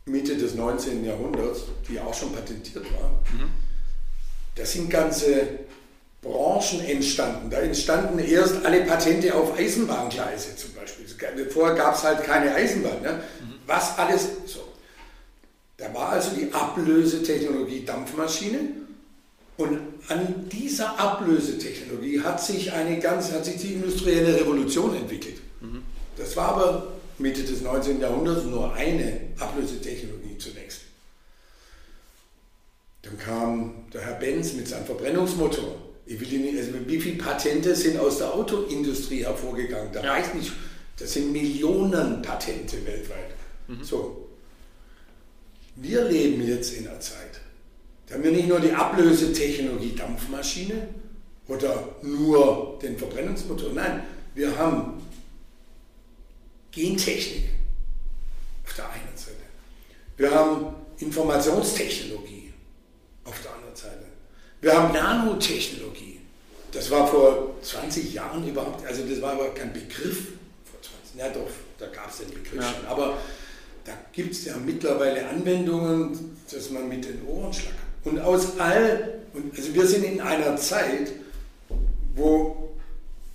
Mitte 0.07 0.37
des 0.37 0.55
19. 0.55 1.05
Jahrhunderts, 1.05 1.63
die 1.89 1.99
auch 1.99 2.15
schon 2.15 2.33
patentiert 2.33 2.85
war, 2.95 3.11
da 4.55 4.65
sind 4.65 4.89
ganze 4.89 5.49
Branchen 6.23 6.81
entstanden. 6.81 7.51
Da 7.51 7.59
entstanden 7.59 8.19
erst 8.19 8.65
alle 8.65 8.85
Patente 8.85 9.35
auf 9.35 9.59
Eisenbahngleise 9.59 10.57
zum 10.57 10.73
Beispiel. 10.75 11.07
Vorher 11.51 11.77
gab 11.77 11.95
es 11.95 12.05
halt 12.05 12.25
keine 12.25 12.55
Eisenbahn. 12.55 13.03
Ne? 13.03 13.23
Was 13.67 13.99
alles 13.99 14.29
so. 14.47 14.61
Da 15.77 15.93
war 15.93 16.11
also 16.11 16.35
die 16.35 16.53
Ablösetechnologie 16.53 17.85
Dampfmaschine 17.85 18.86
und 19.57 19.79
an 20.09 20.49
dieser 20.51 20.99
Ablösetechnologie 20.99 22.21
hat 22.21 22.43
sich 22.43 22.73
eine 22.73 22.99
ganz, 23.01 23.33
hat 23.33 23.45
sich 23.45 23.57
die 23.57 23.75
industrielle 23.75 24.39
Revolution 24.41 24.95
entwickelt. 24.95 25.37
Das 26.17 26.37
war 26.37 26.49
aber 26.49 26.93
Mitte 27.19 27.43
des 27.43 27.63
19. 27.63 28.01
Jahrhunderts 28.01 28.45
nur 28.45 28.73
eine 28.75 29.21
Ablösetechnologie 29.39 30.37
zunächst. 30.39 30.81
Dann 33.03 33.19
kam 33.19 33.75
der 33.93 34.03
Herr 34.03 34.15
Benz 34.15 34.53
mit 34.55 34.69
seinem 34.69 34.85
Verbrennungsmotor. 34.87 35.77
Ich 36.07 36.21
will 36.21 36.33
ihn 36.33 36.43
nicht, 36.43 36.59
also 36.59 36.73
wie 36.87 37.01
viele 37.01 37.17
Patente 37.23 37.75
sind 37.75 37.99
aus 37.99 38.19
der 38.19 38.33
Autoindustrie 38.35 39.25
hervorgegangen? 39.25 39.93
Da 39.93 40.03
Ja. 40.03 40.13
reicht 40.13 40.35
nicht, 40.35 40.53
das 40.99 41.13
sind 41.13 41.33
Millionen 41.33 42.23
Patente 42.23 42.85
weltweit. 42.85 43.31
So, 43.83 44.29
wir 45.75 46.05
leben 46.05 46.47
jetzt 46.47 46.73
in 46.75 46.87
einer 46.87 47.01
Zeit, 47.01 47.41
da 48.07 48.15
haben 48.15 48.25
wir 48.25 48.31
nicht 48.33 48.49
nur 48.49 48.61
die 48.61 48.73
Ablösetechnologie 48.73 49.95
Dampfmaschine 49.95 50.89
oder 51.49 51.89
nur 52.03 52.79
den 52.83 52.97
Verbrennungsmotor, 52.99 53.73
nein, 53.73 54.03
wir 54.35 54.57
haben 54.57 55.03
Gentechnik 56.71 57.49
auf 58.67 58.75
der 58.75 58.91
einen 58.91 59.17
Seite. 59.17 59.37
Wir 60.17 60.31
haben 60.31 60.75
Informationstechnologie 60.99 62.53
auf 63.25 63.41
der 63.43 63.55
anderen 63.55 63.77
Seite. 63.77 64.05
Wir 64.61 64.73
haben 64.75 64.93
Nanotechnologie. 64.93 66.21
Das 66.73 66.91
war 66.91 67.07
vor 67.07 67.55
20 67.63 68.13
Jahren 68.13 68.47
überhaupt, 68.47 68.87
also 68.87 69.03
das 69.07 69.21
war 69.23 69.33
aber 69.33 69.55
kein 69.55 69.73
Begriff 69.73 70.29
vor 70.65 70.81
20 70.83 71.19
Jahren. 71.19 71.33
Ja 71.35 71.41
doch, 71.41 71.51
da 71.79 71.87
gab 71.87 72.11
es 72.11 72.19
den 72.19 72.31
Begriff 72.31 72.61
Ja. 72.61 72.63
schon. 72.75 72.87
Aber 72.87 73.19
da 73.85 73.93
gibt 74.13 74.33
es 74.33 74.45
ja 74.45 74.57
mittlerweile 74.57 75.29
Anwendungen, 75.29 76.37
dass 76.51 76.71
man 76.71 76.89
mit 76.89 77.05
den 77.05 77.25
Ohren 77.27 77.53
schlackert. 77.53 77.86
Und 78.07 78.21
aus 78.21 78.61
all, 78.61 79.19
also 79.57 79.75
wir 79.75 79.85
sind 79.85 80.05
in 80.05 80.21
einer 80.21 80.57
Zeit, 80.57 81.11
wo, 82.15 82.71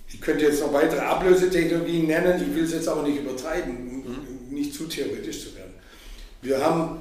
ich 0.08 0.18
könnte 0.18 0.46
jetzt 0.46 0.62
noch 0.62 0.72
weitere 0.72 1.00
Ablösetechnologien 1.00 2.06
nennen, 2.06 2.42
ich 2.42 2.54
will 2.54 2.64
es 2.64 2.72
jetzt 2.72 2.88
aber 2.88 3.02
nicht 3.02 3.20
übertreiben, 3.20 4.02
um 4.06 4.54
nicht 4.54 4.72
zu 4.72 4.84
theoretisch 4.84 5.42
zu 5.42 5.56
werden. 5.56 5.74
Wir 6.40 6.64
haben 6.64 7.00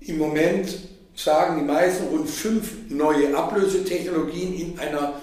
im 0.00 0.18
Moment, 0.18 0.76
sagen 1.16 1.60
die 1.60 1.64
meisten, 1.64 2.04
rund 2.08 2.28
fünf 2.28 2.90
neue 2.90 3.34
Ablösetechnologien 3.34 4.54
in 4.54 4.78
einer 4.78 5.22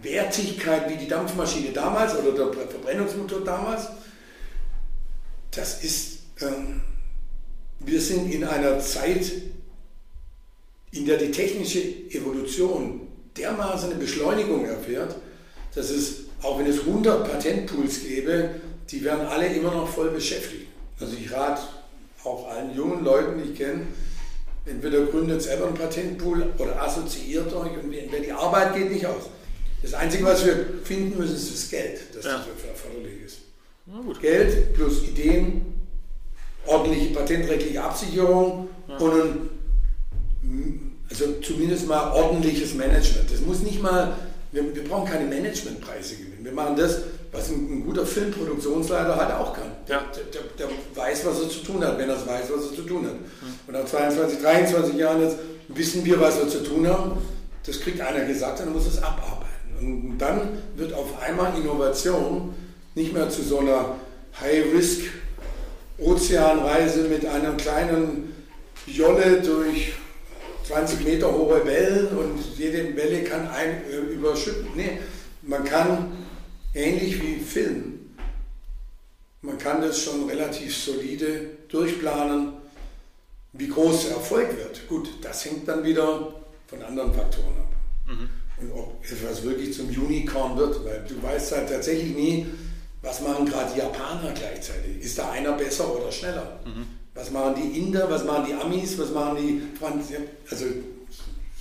Wertigkeit 0.00 0.88
wie 0.88 0.96
die 0.96 1.08
Dampfmaschine 1.08 1.72
damals 1.72 2.16
oder 2.16 2.32
der 2.32 2.68
Verbrennungsmotor 2.68 3.44
damals. 3.44 3.88
Das 5.50 5.84
ist, 5.84 6.20
ähm, 6.40 6.80
wir 7.80 8.00
sind 8.00 8.32
in 8.32 8.44
einer 8.44 8.78
Zeit, 8.78 9.30
in 10.92 11.06
der 11.06 11.18
die 11.18 11.30
technische 11.30 11.80
Evolution 12.10 13.02
dermaßen 13.36 13.90
eine 13.90 13.98
Beschleunigung 14.00 14.64
erfährt, 14.64 15.16
dass 15.74 15.90
es, 15.90 16.24
auch 16.42 16.58
wenn 16.58 16.66
es 16.66 16.80
100 16.80 17.30
Patentpools 17.30 18.02
gäbe, 18.02 18.50
die 18.90 19.04
werden 19.04 19.26
alle 19.26 19.46
immer 19.46 19.70
noch 19.70 19.88
voll 19.88 20.10
beschäftigt. 20.10 20.66
Also 20.98 21.14
ich 21.16 21.32
rate 21.32 21.62
auch 22.24 22.48
allen 22.50 22.74
jungen 22.74 23.04
Leuten, 23.04 23.40
die 23.42 23.52
ich 23.52 23.58
kenne, 23.58 23.86
entweder 24.66 25.06
gründet 25.06 25.40
selber 25.42 25.66
einen 25.66 25.76
Patentpool 25.76 26.50
oder 26.58 26.82
assoziiert 26.82 27.52
euch 27.54 27.70
und 27.82 27.90
die 27.92 28.32
Arbeit 28.32 28.74
geht 28.74 28.92
nicht 28.92 29.06
aus. 29.06 29.22
Das 29.82 29.94
Einzige, 29.94 30.24
was 30.24 30.44
wir 30.44 30.66
finden 30.84 31.16
müssen, 31.16 31.36
ist 31.36 31.52
das 31.54 31.70
Geld, 31.70 32.00
das 32.14 32.24
Ja. 32.24 32.32
dafür 32.32 32.68
erforderlich 32.68 33.22
ist. 33.24 33.38
Geld 34.20 34.74
plus 34.74 35.02
Ideen, 35.04 35.62
ordentliche 36.66 37.14
patentrechtliche 37.14 37.82
Absicherung 37.82 38.68
und 38.98 39.12
ein, 39.12 39.49
also 41.10 41.32
zumindest 41.42 41.86
mal 41.86 42.12
ordentliches 42.12 42.74
Management. 42.74 43.30
Das 43.32 43.40
muss 43.40 43.60
nicht 43.60 43.80
mal, 43.82 44.16
wir, 44.52 44.74
wir 44.74 44.84
brauchen 44.84 45.10
keine 45.10 45.24
Managementpreise 45.24 46.16
gewinnen. 46.16 46.44
Wir 46.44 46.52
machen 46.52 46.76
das, 46.76 46.98
was 47.32 47.48
ein, 47.50 47.68
ein 47.70 47.84
guter 47.84 48.06
Filmproduktionsleiter 48.06 49.16
halt 49.16 49.34
auch 49.34 49.52
kann. 49.52 49.72
Ja. 49.88 50.04
Der, 50.14 50.22
der, 50.32 50.42
der 50.58 50.68
weiß, 50.94 51.26
was 51.26 51.40
er 51.40 51.48
zu 51.48 51.58
tun 51.60 51.84
hat, 51.84 51.98
wenn 51.98 52.08
er 52.08 52.16
es 52.16 52.26
weiß, 52.26 52.44
was 52.54 52.70
er 52.70 52.76
zu 52.76 52.82
tun 52.82 53.06
hat. 53.06 53.16
Und 53.66 53.74
nach 53.74 53.84
22, 53.84 54.40
23 54.40 54.94
Jahren 54.96 55.22
jetzt 55.22 55.36
wissen 55.68 56.04
wir, 56.04 56.20
was 56.20 56.38
wir 56.38 56.48
zu 56.48 56.62
tun 56.62 56.86
haben. 56.86 57.18
Das 57.66 57.80
kriegt 57.80 58.00
einer 58.00 58.24
gesagt, 58.24 58.60
dann 58.60 58.72
muss 58.72 58.86
es 58.86 59.02
abarbeiten. 59.02 59.48
Und 59.80 60.18
dann 60.18 60.42
wird 60.76 60.94
auf 60.94 61.20
einmal 61.22 61.56
Innovation 61.56 62.54
nicht 62.94 63.12
mehr 63.12 63.28
zu 63.30 63.42
so 63.42 63.58
einer 63.58 63.96
High-Risk-Ozeanreise 64.40 67.02
mit 67.04 67.24
einer 67.26 67.54
kleinen 67.54 68.34
Jolle 68.86 69.42
durch 69.42 69.92
20 70.70 71.04
Meter 71.04 71.32
hohe 71.32 71.66
Wellen 71.66 72.16
und 72.16 72.38
jede 72.56 72.94
Welle 72.96 73.24
kann 73.24 73.48
ein 73.48 73.82
äh, 73.90 73.96
überschütten. 74.14 74.68
Nee, 74.76 75.00
man 75.42 75.64
kann 75.64 76.12
ähnlich 76.74 77.20
wie 77.20 77.40
Film, 77.40 78.14
man 79.42 79.58
kann 79.58 79.80
das 79.80 80.00
schon 80.00 80.28
relativ 80.28 80.76
solide 80.76 81.50
durchplanen, 81.68 82.52
wie 83.52 83.68
groß 83.68 84.06
der 84.06 84.16
Erfolg 84.16 84.56
wird. 84.56 84.86
Gut, 84.88 85.08
das 85.22 85.44
hängt 85.44 85.66
dann 85.66 85.82
wieder 85.82 86.34
von 86.68 86.82
anderen 86.82 87.12
Faktoren 87.12 87.56
ab. 87.58 87.74
Und 88.60 88.72
ob 88.72 89.04
etwas 89.04 89.42
wirklich 89.42 89.74
zum 89.74 89.88
Unicorn 89.88 90.56
wird, 90.56 90.84
weil 90.84 91.04
du 91.08 91.20
weißt 91.20 91.52
halt 91.52 91.68
tatsächlich 91.68 92.14
nie, 92.14 92.46
was 93.02 93.22
machen 93.22 93.46
gerade 93.46 93.72
die 93.74 93.80
Japaner 93.80 94.32
gleichzeitig. 94.32 95.00
Ist 95.00 95.18
da 95.18 95.30
einer 95.30 95.52
besser 95.52 95.96
oder 95.96 96.12
schneller? 96.12 96.60
Was 97.20 97.30
machen 97.30 97.54
die 97.56 97.78
Inder, 97.78 98.08
was 98.08 98.24
machen 98.24 98.46
die 98.48 98.54
Amis, 98.54 98.98
was 98.98 99.10
machen 99.10 99.36
die 99.36 99.60
Franz 99.78 100.06
Also 100.50 100.64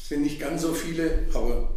sind 0.01 0.21
nicht 0.21 0.39
ganz 0.39 0.61
so 0.61 0.71
viele, 0.71 1.25
aber, 1.33 1.67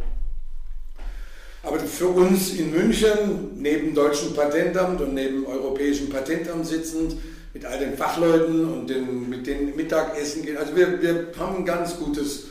aber 1.63 1.79
für 1.79 2.07
uns 2.07 2.51
in 2.51 2.71
München, 2.71 3.51
neben 3.57 3.93
deutschem 3.93 4.33
Patentamt 4.33 5.01
und 5.01 5.13
neben 5.13 5.45
europäischem 5.45 6.09
Patentamt 6.09 6.65
sitzend, 6.65 7.17
mit 7.53 7.65
all 7.65 7.77
den 7.77 7.97
Fachleuten 7.97 8.71
und 8.73 8.89
den, 8.89 9.29
mit 9.29 9.45
den 9.45 9.75
Mittagessen 9.75 10.43
gehen. 10.43 10.55
Also 10.55 10.77
wir, 10.77 11.01
wir 11.01 11.27
haben 11.37 11.57
ein 11.57 11.65
ganz 11.65 11.97
gutes 11.97 12.45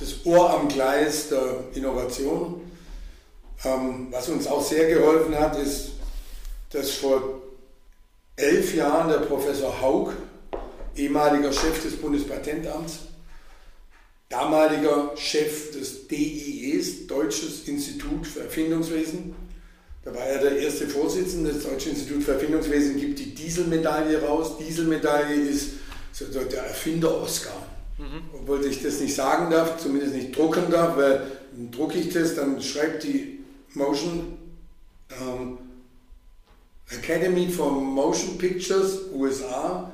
das 0.00 0.24
Ohr 0.24 0.54
am 0.54 0.68
Gleis 0.68 1.28
der 1.28 1.64
Innovation. 1.74 2.62
Ähm, 3.62 4.06
was 4.10 4.30
uns 4.30 4.46
auch 4.46 4.64
sehr 4.64 4.88
geholfen 4.88 5.38
hat, 5.38 5.58
ist, 5.58 5.90
dass 6.70 6.92
vor 6.92 7.42
elf 8.36 8.74
Jahren 8.74 9.10
der 9.10 9.18
Professor 9.18 9.82
Haug, 9.82 10.14
ehemaliger 10.98 11.52
Chef 11.52 11.82
des 11.82 11.96
Bundespatentamts, 11.96 13.00
damaliger 14.28 15.12
Chef 15.16 15.72
des 15.72 16.08
DIEs, 16.08 17.06
Deutsches 17.06 17.66
Institut 17.66 18.26
für 18.26 18.40
Erfindungswesen, 18.40 19.34
da 20.04 20.14
war 20.14 20.24
er 20.24 20.40
der 20.40 20.58
erste 20.58 20.86
Vorsitzende 20.88 21.52
des 21.52 21.64
Deutschen 21.64 21.92
Instituts 21.92 22.24
für 22.24 22.32
Erfindungswesen, 22.32 22.98
gibt 22.98 23.18
die 23.18 23.34
Dieselmedaille 23.34 24.22
raus. 24.22 24.56
Dieselmedaille 24.56 25.34
ist 25.34 25.72
so 26.12 26.24
der 26.26 26.62
Erfinder-Oscar. 26.62 27.66
Mhm. 27.98 28.22
Obwohl 28.32 28.64
ich 28.64 28.82
das 28.82 29.00
nicht 29.00 29.14
sagen 29.14 29.50
darf, 29.50 29.76
zumindest 29.78 30.14
nicht 30.14 30.36
drucken 30.36 30.70
darf, 30.70 30.96
weil 30.96 31.26
drucke 31.70 31.98
ich 31.98 32.12
das, 32.12 32.34
dann 32.36 32.62
schreibt 32.62 33.02
die 33.04 33.40
Motion 33.74 34.38
ähm, 35.10 35.58
Academy 36.90 37.50
for 37.50 37.70
Motion 37.70 38.38
Pictures, 38.38 39.10
USA, 39.12 39.92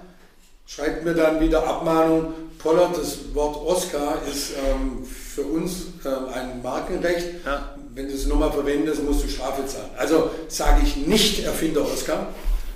schreibt 0.66 1.04
mir 1.04 1.14
dann 1.14 1.40
wieder 1.40 1.66
Abmahnung, 1.66 2.32
Pollard, 2.58 2.96
das 2.96 3.34
Wort 3.34 3.56
Oscar 3.56 4.18
ist 4.30 4.52
ähm, 4.52 5.04
für 5.04 5.42
uns 5.42 5.86
ähm, 6.04 6.32
ein 6.32 6.62
Markenrecht. 6.62 7.44
Ja. 7.44 7.74
Wenn 7.94 8.08
du 8.08 8.14
es 8.14 8.26
nochmal 8.26 8.50
verwendest, 8.50 9.02
musst 9.02 9.22
du 9.22 9.28
Strafe 9.28 9.66
zahlen. 9.66 9.90
Also 9.96 10.30
sage 10.48 10.80
ich 10.82 10.96
nicht 10.96 11.44
Erfinder 11.44 11.82
Oscar, 11.82 12.32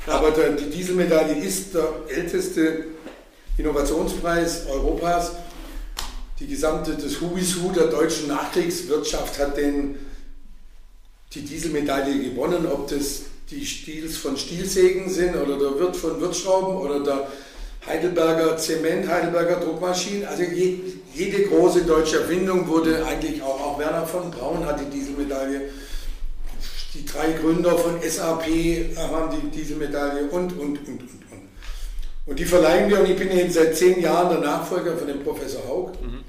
ja. 0.07 0.12
aber 0.12 0.31
der, 0.31 0.53
die 0.53 0.68
Dieselmedaille 0.68 1.42
ist 1.42 1.74
der 1.74 1.88
älteste 2.09 2.85
Innovationspreis 3.57 4.66
Europas. 4.70 5.33
Die 6.38 6.46
gesamte, 6.46 6.92
das 6.92 7.20
Who 7.20 7.72
der 7.74 7.87
deutschen 7.87 8.29
Nachkriegswirtschaft 8.29 9.38
hat 9.38 9.57
den, 9.57 9.96
die 11.35 11.40
Dieselmedaille 11.40 12.31
gewonnen, 12.31 12.66
ob 12.66 12.88
das 12.88 13.22
die 13.51 13.64
Stils 13.64 14.18
von 14.18 14.37
Stielsägen 14.37 15.09
sind 15.11 15.35
oder 15.35 15.59
der 15.59 15.79
Wirt 15.81 15.96
von 15.96 16.20
Wirtschrauben 16.20 16.77
oder 16.77 17.01
der 17.01 17.29
Heidelberger 17.86 18.56
Zement, 18.56 19.08
Heidelberger 19.08 19.60
Druckmaschinen. 19.60 20.26
Also 20.26 20.42
je, 20.42 20.80
jede 21.14 21.44
große 21.44 21.82
deutsche 21.82 22.20
Erfindung 22.20 22.66
wurde 22.68 23.04
eigentlich 23.06 23.42
auch, 23.42 23.60
auch 23.60 23.78
Werner 23.78 24.06
von 24.06 24.30
Braun 24.30 24.64
hat 24.66 24.80
die 24.80 24.90
Dieselmedaille. 24.90 25.62
Die 26.94 27.04
drei 27.04 27.32
Gründer 27.32 27.76
von 27.78 28.00
SAP 28.02 28.46
haben 28.96 29.36
die 29.36 29.58
Dieselmedaille 29.58 30.24
und, 30.30 30.52
und, 30.58 30.78
und, 30.78 30.88
und. 30.88 31.18
Und 32.28 32.38
die 32.38 32.44
verleihen 32.44 32.90
wir, 32.90 33.00
und 33.00 33.08
ich 33.08 33.16
bin 33.16 33.34
jetzt 33.34 33.54
seit 33.54 33.74
zehn 33.74 34.02
Jahren 34.02 34.28
der 34.28 34.40
Nachfolger 34.40 34.98
von 34.98 35.06
dem 35.06 35.24
Professor 35.24 35.66
Haug. 35.66 35.92
Mhm. 36.02 36.24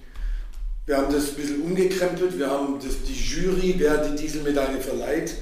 Wir 0.86 0.96
haben 0.96 1.14
das 1.14 1.30
ein 1.30 1.36
bisschen 1.36 1.62
umgekrempelt. 1.62 2.40
Wir 2.40 2.50
haben 2.50 2.80
das, 2.80 3.04
die 3.06 3.14
Jury, 3.14 3.76
wer 3.78 3.98
die 3.98 4.16
Dieselmedaille 4.16 4.80
verleiht, 4.80 5.36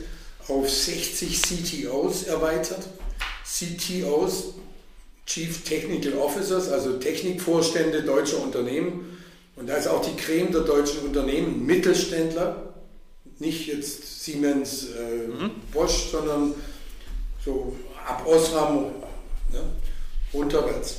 auf 0.47 0.67
60 0.67 1.41
CTOs 1.41 2.23
erweitert. 2.23 2.87
CTOs, 3.45 4.55
Chief 5.27 5.63
Technical 5.63 6.13
Officers, 6.13 6.69
also 6.69 6.93
Technikvorstände 6.97 8.01
deutscher 8.01 8.41
Unternehmen. 8.41 9.19
Und 9.55 9.69
da 9.69 9.75
ist 9.75 9.87
auch 9.87 10.03
die 10.03 10.15
Creme 10.15 10.51
der 10.51 10.61
deutschen 10.61 11.01
Unternehmen, 11.01 11.65
Mittelständler, 11.65 12.73
nicht 13.37 13.67
jetzt 13.67 14.23
Siemens, 14.23 14.87
äh, 14.97 15.27
mhm. 15.27 15.51
Bosch, 15.71 16.09
sondern 16.11 16.55
so 17.45 17.75
ab 18.07 18.25
Osram. 18.25 18.85
Ne? 19.51 19.61
runterwärts. 20.33 20.97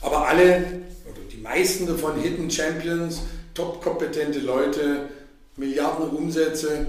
Aber 0.00 0.28
alle, 0.28 0.56
oder 1.04 1.20
die 1.30 1.38
meisten 1.38 1.86
davon 1.86 2.20
Hidden 2.20 2.50
Champions, 2.50 3.22
top-kompetente 3.54 4.38
Leute, 4.40 5.08
Milliarden 5.56 6.10
Umsätze, 6.10 6.86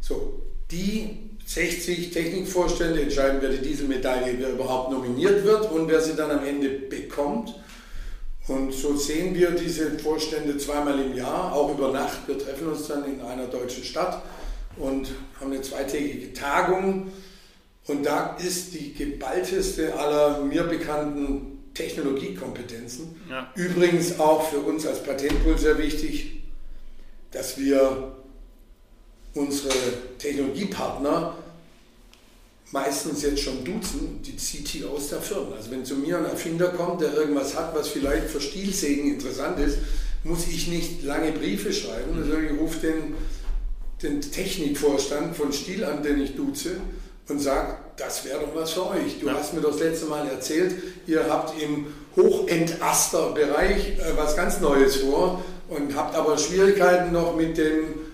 so, 0.00 0.42
die 0.70 1.27
60 1.48 2.10
Technikvorstände 2.10 3.00
entscheiden, 3.00 3.38
wer 3.40 3.48
die 3.48 3.66
Dieselmedaille 3.66 4.34
wer 4.38 4.50
überhaupt 4.50 4.92
nominiert 4.92 5.44
wird 5.44 5.72
und 5.72 5.88
wer 5.88 6.02
sie 6.02 6.14
dann 6.14 6.30
am 6.30 6.44
Ende 6.44 6.68
bekommt. 6.68 7.54
Und 8.48 8.72
so 8.72 8.94
sehen 8.96 9.34
wir 9.34 9.52
diese 9.52 9.98
Vorstände 9.98 10.58
zweimal 10.58 11.00
im 11.00 11.16
Jahr, 11.16 11.54
auch 11.54 11.72
über 11.72 11.90
Nacht. 11.90 12.28
Wir 12.28 12.38
treffen 12.38 12.68
uns 12.68 12.86
dann 12.86 13.04
in 13.06 13.22
einer 13.22 13.46
deutschen 13.46 13.82
Stadt 13.82 14.22
und 14.76 15.08
haben 15.40 15.50
eine 15.50 15.62
zweitägige 15.62 16.34
Tagung 16.34 17.12
und 17.86 18.04
da 18.04 18.36
ist 18.36 18.74
die 18.74 18.92
geballteste 18.92 19.98
aller 19.98 20.42
mir 20.42 20.64
bekannten 20.64 21.70
Technologiekompetenzen. 21.72 23.22
Ja. 23.30 23.50
Übrigens 23.54 24.20
auch 24.20 24.50
für 24.50 24.58
uns 24.58 24.86
als 24.86 25.02
Patentpool 25.02 25.56
sehr 25.56 25.78
wichtig, 25.78 26.42
dass 27.30 27.56
wir 27.56 28.17
unsere 29.38 29.74
Technologiepartner 30.18 31.34
meistens 32.70 33.22
jetzt 33.22 33.40
schon 33.40 33.64
duzen, 33.64 34.20
die 34.22 34.36
CTOs 34.36 35.08
der 35.08 35.22
Firmen. 35.22 35.54
Also 35.54 35.70
wenn 35.70 35.84
zu 35.84 35.94
mir 35.94 36.18
ein 36.18 36.26
Erfinder 36.26 36.68
kommt, 36.68 37.00
der 37.00 37.14
irgendwas 37.14 37.56
hat, 37.56 37.74
was 37.74 37.88
vielleicht 37.88 38.28
für 38.28 38.40
Stielsägen 38.40 39.14
interessant 39.14 39.58
ist, 39.58 39.78
muss 40.24 40.46
ich 40.48 40.68
nicht 40.68 41.02
lange 41.04 41.32
Briefe 41.32 41.72
schreiben, 41.72 42.14
sondern 42.14 42.30
also 42.30 42.54
ich 42.54 42.60
rufe 42.60 42.86
den, 42.86 43.14
den 44.02 44.20
Technikvorstand 44.20 45.34
von 45.34 45.52
Stiel 45.52 45.84
an, 45.84 46.02
den 46.02 46.20
ich 46.20 46.36
duze, 46.36 46.72
und 47.28 47.40
sagt, 47.40 48.00
das 48.00 48.24
wäre 48.24 48.40
doch 48.40 48.54
was 48.54 48.72
für 48.72 48.88
euch. 48.88 49.20
Du 49.20 49.26
ja. 49.26 49.34
hast 49.34 49.54
mir 49.54 49.60
das 49.60 49.78
letzte 49.78 50.06
Mal 50.06 50.26
erzählt, 50.28 50.74
ihr 51.06 51.26
habt 51.28 51.60
im 51.62 51.86
Hochentaster-Bereich 52.16 53.98
äh, 53.98 54.16
was 54.16 54.34
ganz 54.34 54.60
Neues 54.60 54.96
vor 54.96 55.42
und 55.68 55.94
habt 55.94 56.14
aber 56.14 56.36
Schwierigkeiten 56.38 57.12
noch 57.12 57.36
mit 57.36 57.58
dem 57.58 58.07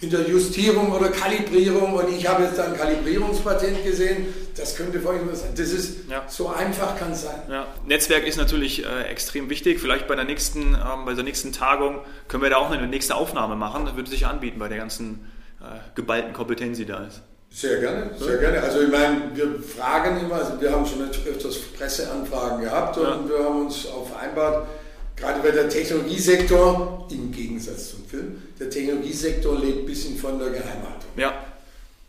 mit 0.00 0.12
der 0.12 0.28
Justierung 0.28 0.92
oder 0.92 1.08
Kalibrierung 1.08 1.94
und 1.94 2.08
ich 2.10 2.28
habe 2.28 2.44
jetzt 2.44 2.58
ein 2.58 2.76
Kalibrierungspatent 2.76 3.84
gesehen, 3.84 4.26
das 4.56 4.76
könnte 4.76 5.02
was 5.04 5.40
sein. 5.40 5.50
Das 5.56 5.70
ist 5.70 6.08
ja. 6.08 6.24
so 6.28 6.48
einfach 6.48 6.98
kann 6.98 7.12
es 7.12 7.22
sein. 7.22 7.40
Ja. 7.48 7.66
Netzwerk 7.86 8.26
ist 8.26 8.36
natürlich 8.36 8.84
äh, 8.84 9.02
extrem 9.04 9.50
wichtig. 9.50 9.80
Vielleicht 9.80 10.06
bei 10.06 10.14
der 10.14 10.24
nächsten, 10.24 10.74
ähm, 10.74 11.04
bei 11.04 11.14
der 11.14 11.24
nächsten 11.24 11.52
Tagung 11.52 12.00
können 12.28 12.42
wir 12.42 12.50
da 12.50 12.56
auch 12.56 12.70
eine 12.70 12.86
nächste 12.86 13.14
Aufnahme 13.14 13.56
machen. 13.56 13.86
Das 13.86 13.96
würde 13.96 14.10
sich 14.10 14.26
anbieten 14.26 14.58
bei 14.58 14.68
der 14.68 14.78
ganzen 14.78 15.30
äh, 15.60 15.64
geballten 15.94 16.32
Kompetenz, 16.32 16.78
die 16.78 16.86
da 16.86 17.04
ist. 17.04 17.22
Sehr 17.50 17.78
gerne, 17.78 18.10
sehr 18.18 18.38
gerne. 18.38 18.60
Also 18.60 18.80
ich 18.80 18.90
meine, 18.90 19.30
wir 19.32 19.60
fragen 19.62 20.18
immer, 20.18 20.36
also 20.36 20.60
wir 20.60 20.72
haben 20.72 20.84
schon 20.84 21.02
öfters 21.02 21.58
Presseanfragen 21.78 22.62
gehabt 22.62 22.98
und 22.98 23.04
ja. 23.04 23.28
wir 23.28 23.44
haben 23.44 23.66
uns 23.66 23.86
auch 23.86 24.08
vereinbart, 24.08 24.66
gerade 25.16 25.42
weil 25.42 25.52
der 25.52 25.68
Technologiesektor, 25.68 27.08
im 27.10 27.30
Gegensatz 27.32 27.90
zum 27.90 28.04
Film, 28.06 28.42
der 28.58 28.70
Technologiesektor 28.70 29.58
lebt 29.58 29.80
ein 29.80 29.86
bisschen 29.86 30.16
von 30.16 30.38
der 30.38 30.50
Geheimhaltung. 30.50 31.10
Ja. 31.16 31.44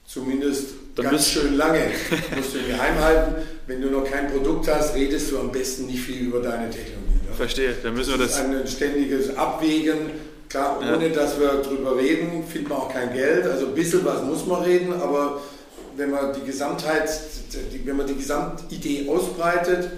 Zumindest 0.08 0.68
Dann 0.96 1.10
ganz 1.10 1.30
schön 1.30 1.58
lange 1.58 1.80
musst 2.36 2.54
du 2.54 2.60
ihn 2.60 2.68
geheim 2.68 3.00
halten. 3.00 3.36
Wenn 3.68 3.82
du 3.82 3.90
noch 3.90 4.06
kein 4.06 4.32
Produkt 4.32 4.68
hast, 4.68 4.96
redest 4.96 5.32
du 5.32 5.40
am 5.40 5.52
besten 5.52 5.88
nicht 5.88 6.02
viel 6.02 6.28
über 6.28 6.40
deine 6.42 6.70
Technologie. 6.70 7.26
Ne? 7.28 7.34
Verstehe, 7.36 7.76
dann 7.82 7.96
müssen 7.96 8.12
wir 8.12 8.20
das... 8.20 8.38
das 8.38 8.46
ist 8.46 8.46
ein 8.46 8.68
ständiges 8.68 9.36
Abwägen 9.36 10.12
Klar, 10.50 10.80
ohne 10.80 11.08
ja. 11.08 11.14
dass 11.14 11.40
wir 11.40 11.62
darüber 11.62 11.98
reden, 11.98 12.46
findet 12.46 12.70
man 12.70 12.78
auch 12.80 12.94
kein 12.94 13.14
Geld. 13.14 13.46
Also 13.46 13.68
ein 13.68 13.76
bisschen 13.76 14.06
was 14.06 14.22
muss 14.22 14.46
man 14.46 14.64
reden, 14.64 14.94
aber 14.94 15.42
wenn 15.98 16.12
man 16.12 16.34
die 16.34 16.46
Gesamtheit, 16.46 17.10
wenn 17.84 17.98
man 17.98 18.08
die 18.08 18.16
Gesamtidee 18.16 19.10
ausbreitet, 19.10 19.90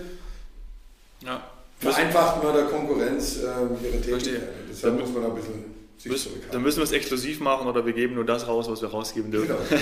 ja. 1.24 1.43
Vereinfacht 1.80 2.44
man 2.44 2.54
der 2.54 2.66
Konkurrenz 2.66 3.38
äh, 3.38 3.86
ihre 3.86 4.02
Tätigkeit. 4.02 4.50
Deshalb 4.70 4.94
dann 4.94 5.02
muss 5.02 5.13
man 5.13 5.24
da 5.24 5.30
ein 5.30 5.36
bisschen 5.36 5.66
sich 5.98 6.12
müssen, 6.12 6.32
Dann 6.52 6.62
müssen 6.62 6.78
wir 6.78 6.84
es 6.84 6.92
exklusiv 6.92 7.40
machen 7.40 7.68
oder 7.68 7.86
wir 7.86 7.94
geben 7.94 8.16
nur 8.16 8.26
das 8.26 8.48
raus, 8.48 8.70
was 8.70 8.82
wir 8.82 8.90
rausgeben 8.90 9.32
dürfen. 9.32 9.56
Genau. 9.70 9.82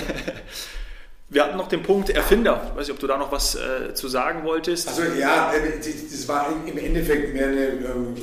Wir 1.28 1.42
hatten 1.42 1.56
noch 1.56 1.66
den 1.66 1.82
Punkt 1.82 2.08
Erfinder. 2.08 2.68
Ich 2.70 2.76
weiß 2.76 2.86
nicht, 2.86 2.94
ob 2.94 3.00
du 3.00 3.08
da 3.08 3.18
noch 3.18 3.32
was 3.32 3.56
äh, 3.56 3.94
zu 3.94 4.06
sagen 4.06 4.44
wolltest. 4.44 4.86
Also 4.86 5.02
ja, 5.18 5.52
äh, 5.52 5.72
das 5.80 6.28
war 6.28 6.54
im 6.64 6.78
Endeffekt 6.78 7.34
mehr 7.34 7.48
eine 7.48 7.66
ähm, 7.66 8.14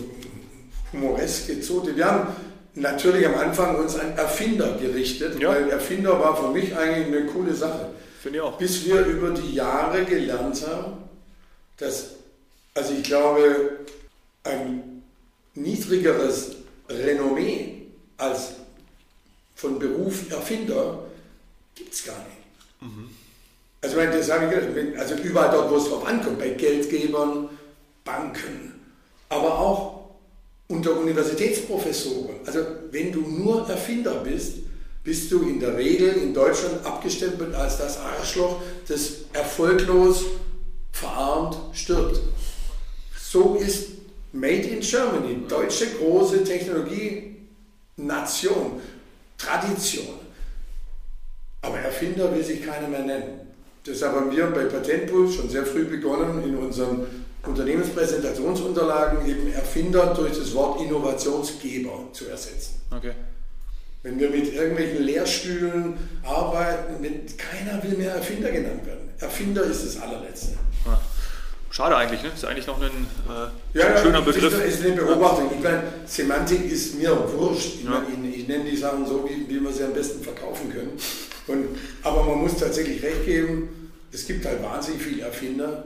humoreske 0.93 1.59
Zote. 1.59 1.97
Wir 1.97 2.05
haben 2.05 2.27
natürlich 2.75 3.27
am 3.27 3.35
Anfang 3.35 3.75
uns 3.75 3.99
an 3.99 4.17
Erfinder 4.17 4.77
gerichtet, 4.79 5.37
ja. 5.37 5.49
weil 5.49 5.69
Erfinder 5.69 6.17
war 6.17 6.37
für 6.37 6.51
mich 6.51 6.75
eigentlich 6.77 7.07
eine 7.07 7.25
coole 7.25 7.53
Sache. 7.53 7.89
Finde 8.21 8.37
ich 8.37 8.43
auch. 8.43 8.57
Bis 8.57 8.85
wir 8.85 9.05
über 9.05 9.31
die 9.31 9.53
Jahre 9.53 10.05
gelernt 10.05 10.65
haben, 10.65 10.93
dass, 11.77 12.11
also 12.73 12.93
ich 12.93 13.03
glaube, 13.03 13.79
ein 14.43 15.03
niedrigeres 15.55 16.51
Renommee 16.89 17.87
als 18.17 18.53
von 19.55 19.79
Beruf 19.79 20.31
Erfinder 20.31 21.05
gibt 21.75 21.93
es 21.93 22.05
gar 22.05 22.17
nicht. 22.17 22.81
Mhm. 22.81 23.09
Also, 23.81 23.97
das 23.97 24.27
ich, 24.27 24.99
also 24.99 25.15
überall 25.15 25.51
dort, 25.51 25.69
wo 25.69 25.75
es 25.75 25.89
drauf 25.89 26.05
ankommt, 26.05 26.39
bei 26.39 26.49
Geldgebern, 26.49 27.49
Banken, 28.05 28.73
aber 29.29 29.59
auch 29.59 30.03
unter 30.67 30.97
Universitätsprofessoren. 30.97 32.35
Also 32.45 32.59
wenn 32.91 33.11
du 33.11 33.21
nur 33.21 33.69
Erfinder 33.69 34.15
bist, 34.15 34.57
bist 35.03 35.31
du 35.31 35.41
in 35.43 35.59
der 35.59 35.77
Regel 35.77 36.13
in 36.13 36.33
Deutschland 36.33 36.85
abgestempelt 36.85 37.53
als 37.53 37.77
das 37.77 37.99
Arschloch, 37.99 38.61
das 38.87 39.25
erfolglos 39.33 40.23
verarmt 40.91 41.57
stirbt. 41.73 42.19
So 43.33 43.55
ist 43.55 43.89
Made 44.31 44.67
in 44.67 44.79
Germany, 44.79 45.41
deutsche 45.49 45.87
große 45.87 46.43
Technologie-Nation, 46.43 48.79
Tradition. 49.39 50.19
Aber 51.63 51.79
Erfinder 51.79 52.31
will 52.31 52.43
sich 52.43 52.63
keiner 52.63 52.87
mehr 52.87 52.99
nennen. 52.99 53.39
Deshalb 53.87 54.13
haben 54.13 54.31
wir 54.31 54.45
bei 54.51 54.65
Patentpool 54.65 55.31
schon 55.31 55.49
sehr 55.49 55.65
früh 55.65 55.85
begonnen, 55.85 56.43
in 56.43 56.55
unseren 56.57 57.07
Unternehmenspräsentationsunterlagen 57.41 59.27
eben 59.27 59.51
Erfinder 59.51 60.13
durch 60.13 60.37
das 60.37 60.53
Wort 60.53 60.79
Innovationsgeber 60.81 62.09
zu 62.13 62.27
ersetzen. 62.27 62.81
Okay. 62.95 63.13
Wenn 64.03 64.19
wir 64.19 64.29
mit 64.29 64.53
irgendwelchen 64.53 65.05
Lehrstühlen 65.05 65.97
arbeiten, 66.21 67.01
mit, 67.01 67.35
keiner 67.39 67.81
will 67.81 67.97
mehr 67.97 68.13
Erfinder 68.13 68.51
genannt 68.51 68.85
werden. 68.85 69.09
Erfinder 69.17 69.63
ist 69.63 69.87
das 69.87 69.99
allerletzte. 69.99 70.59
Schade 71.73 71.97
eigentlich, 71.97 72.21
ne? 72.21 72.29
Ist 72.35 72.45
eigentlich 72.45 72.67
noch 72.67 72.79
ein 72.79 72.91
äh, 72.91 73.79
ja, 73.79 73.97
schöner 73.97 74.19
ja, 74.19 74.25
Begriff. 74.25 74.55
Das 74.55 74.75
ist 74.75 74.85
eine 74.85 74.95
Beobachtung. 74.95 75.49
Ich 75.57 75.63
meine, 75.63 75.81
Semantik 76.05 76.71
ist 76.71 76.99
mir 76.99 77.17
wurscht. 77.35 77.77
Ich, 77.79 77.83
ja. 77.83 77.89
meine, 77.89 78.27
ich, 78.29 78.41
ich 78.41 78.47
nenne 78.47 78.69
die 78.69 78.77
Sachen 78.77 79.07
so, 79.07 79.27
wie, 79.27 79.49
wie 79.49 79.59
wir 79.59 79.71
sie 79.71 79.83
am 79.83 79.93
besten 79.93 80.23
verkaufen 80.23 80.71
können. 80.71 80.91
Und, 81.47 81.69
aber 82.03 82.25
man 82.25 82.41
muss 82.41 82.57
tatsächlich 82.57 83.01
recht 83.01 83.25
geben, 83.25 83.91
es 84.11 84.27
gibt 84.27 84.45
halt 84.45 84.61
wahnsinnig 84.61 85.01
viele 85.01 85.23
Erfinder, 85.23 85.85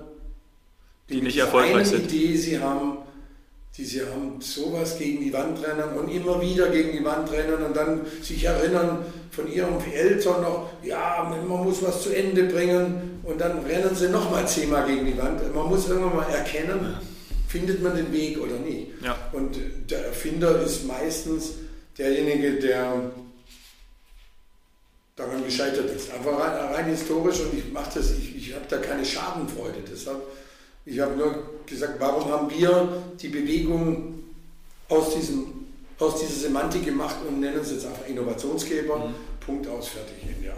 die, 1.08 1.15
die 1.15 1.21
nicht 1.21 1.38
erfolgreich 1.38 1.88
sind. 1.88 2.12
Idee 2.12 2.36
sie 2.36 2.60
haben, 2.60 2.97
die 3.78 3.86
sie 3.86 4.02
haben 4.02 4.41
sowas 4.41 4.97
gegen 5.00 5.23
die 5.23 5.32
Wand 5.32 5.65
rennen 5.65 5.97
und 5.97 6.10
immer 6.10 6.41
wieder 6.41 6.67
gegen 6.67 6.91
die 6.91 7.06
Wand 7.06 7.32
rennen 7.32 7.63
und 7.63 7.73
dann 7.73 8.02
sich 8.21 8.43
erinnern 8.43 9.06
von 9.32 9.50
ihren 9.50 9.80
Eltern 9.89 10.41
noch, 10.41 10.69
ja, 10.84 11.34
man 11.47 11.47
muss 11.47 11.82
was 11.82 12.04
zu 12.04 12.10
Ende 12.10 12.43
bringen 12.43 13.16
und 13.27 13.39
dann 13.39 13.59
rennen 13.65 13.95
sie 13.95 14.09
nochmal 14.09 14.47
zehnmal 14.47 14.87
gegen 14.87 15.05
die 15.05 15.17
Wand. 15.17 15.53
Man 15.53 15.67
muss 15.67 15.87
irgendwann 15.87 16.15
mal 16.15 16.29
erkennen, 16.29 16.97
findet 17.47 17.83
man 17.83 17.95
den 17.95 18.11
Weg 18.11 18.39
oder 18.39 18.55
nicht. 18.55 18.87
Ja. 19.03 19.15
Und 19.33 19.57
der 19.89 20.07
Erfinder 20.07 20.61
ist 20.61 20.87
meistens 20.87 21.51
derjenige, 21.97 22.53
der 22.53 23.11
daran 25.15 25.43
gescheitert 25.43 25.91
ist. 25.95 26.11
Einfach 26.11 26.39
rein, 26.39 26.73
rein 26.73 26.85
historisch 26.85 27.41
und 27.41 27.57
ich 27.57 27.71
mache 27.71 27.91
das, 27.95 28.11
ich, 28.11 28.35
ich 28.35 28.55
habe 28.55 28.65
da 28.69 28.77
keine 28.77 29.03
Schadenfreude. 29.03 29.79
Deshalb 29.91 30.21
ich 30.89 31.01
habe 31.01 31.17
nur 31.17 31.43
gesagt, 31.65 31.99
warum 31.99 32.31
haben 32.31 32.49
wir 32.49 33.03
die 33.19 33.27
Bewegung 33.27 34.23
aus, 34.87 35.15
diesem, 35.15 35.67
aus 35.99 36.21
dieser 36.21 36.47
Semantik 36.47 36.85
gemacht 36.85 37.17
und 37.27 37.41
nennen 37.41 37.59
es 37.59 37.71
jetzt 37.71 37.85
einfach 37.85 38.07
Innovationsgeber. 38.07 39.07
Mhm. 39.09 39.15
Punkt 39.45 39.67
aus, 39.67 39.89
fertig, 39.89 40.15
Ende. 40.23 40.53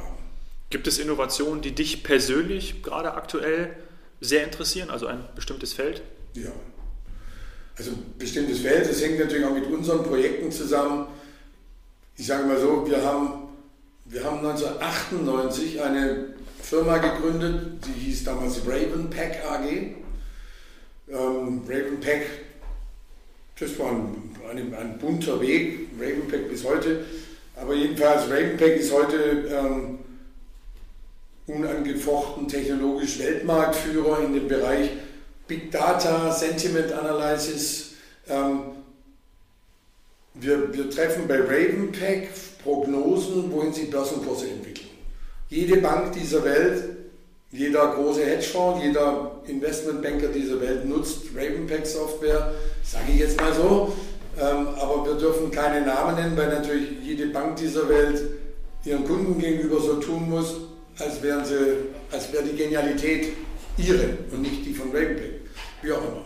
Gibt 0.69 0.88
es 0.88 0.99
Innovationen, 0.99 1.62
die 1.62 1.73
dich 1.73 2.03
persönlich 2.03 2.84
gerade 2.84 3.13
aktuell 3.13 3.75
sehr 4.21 4.43
interessieren, 4.43 4.89
also 4.89 5.08
ein 5.08 5.23
bestimmtes 5.36 5.73
Feld? 5.73 6.01
Ja. 6.34 6.51
Also 7.75 7.91
ein 7.91 8.13
bestimmtes 8.17 8.60
Feld, 8.60 8.88
das 8.89 9.01
hängt 9.01 9.19
natürlich 9.19 9.45
auch 9.45 9.53
mit 9.53 9.65
unseren 9.65 10.03
Projekten 10.03 10.51
zusammen. 10.51 11.08
Ich 12.17 12.27
sage 12.27 12.45
mal 12.45 12.60
so, 12.60 12.86
wir 12.88 13.01
haben, 13.03 13.47
wir 14.05 14.23
haben 14.23 14.45
1998 14.45 15.82
eine 15.82 16.34
Firma 16.62 16.97
gegründet, 16.97 17.84
die 17.88 18.08
hieß 18.08 18.25
damals 18.25 18.60
Raven 18.67 19.10
Pack 19.10 19.43
AG. 19.45 19.95
Ähm, 21.12 21.62
Ravenpack, 21.67 22.21
das 23.60 23.79
war 23.79 23.91
ein, 23.91 24.36
ein, 24.51 24.75
ein, 24.75 24.97
bunter 24.99 25.41
Weg, 25.41 25.88
Ravenpack 25.99 26.49
bis 26.49 26.63
heute. 26.63 27.05
Aber 27.55 27.73
jedenfalls, 27.73 28.29
Ravenpack 28.29 28.75
ist 28.75 28.93
heute 28.93 29.15
ähm, 29.49 29.98
unangefochten 31.49 32.47
technologisch 32.47 33.19
Weltmarktführer 33.19 34.23
in 34.23 34.33
dem 34.33 34.47
Bereich 34.47 34.89
Big 35.47 35.71
Data, 35.71 36.31
Sentiment 36.31 36.91
Analysis. 36.91 37.93
Ähm, 38.29 38.62
wir, 40.35 40.73
wir 40.73 40.89
treffen 40.89 41.27
bei 41.27 41.39
Ravenpack 41.39 42.29
Prognosen, 42.63 43.51
wohin 43.51 43.73
sich 43.73 43.89
Börsenkurse 43.89 44.47
entwickeln. 44.49 44.89
Jede 45.49 45.77
Bank 45.77 46.13
dieser 46.13 46.43
Welt 46.45 46.83
jeder 47.51 47.95
große 47.95 48.23
Hedgefonds, 48.23 48.83
jeder 48.83 49.31
Investmentbanker 49.47 50.27
dieser 50.27 50.62
Welt 50.62 50.88
nutzt 50.88 51.29
Ravenpack-Software, 51.35 52.53
sage 52.83 53.12
ich 53.12 53.19
jetzt 53.19 53.41
mal 53.41 53.53
so. 53.53 53.93
Ähm, 54.39 54.67
aber 54.79 55.05
wir 55.05 55.15
dürfen 55.15 55.49
keine 55.49 55.85
Namen 55.85 56.15
nennen, 56.15 56.38
weil 56.38 56.49
natürlich 56.49 56.89
jede 57.03 57.27
Bank 57.27 57.55
dieser 57.55 57.89
Welt 57.89 58.21
ihren 58.85 59.03
Kunden 59.03 59.39
gegenüber 59.39 59.81
so 59.81 59.95
tun 59.95 60.29
muss, 60.29 60.55
als, 60.99 61.21
wären 61.21 61.45
sie, 61.45 61.55
als 62.12 62.31
wäre 62.31 62.43
die 62.43 62.55
Genialität 62.55 63.33
ihre 63.77 64.17
und 64.31 64.41
nicht 64.41 64.65
die 64.65 64.73
von 64.73 64.89
Ravenpack. 64.89 65.41
Wie 65.81 65.91
auch 65.91 66.01
immer. 66.03 66.25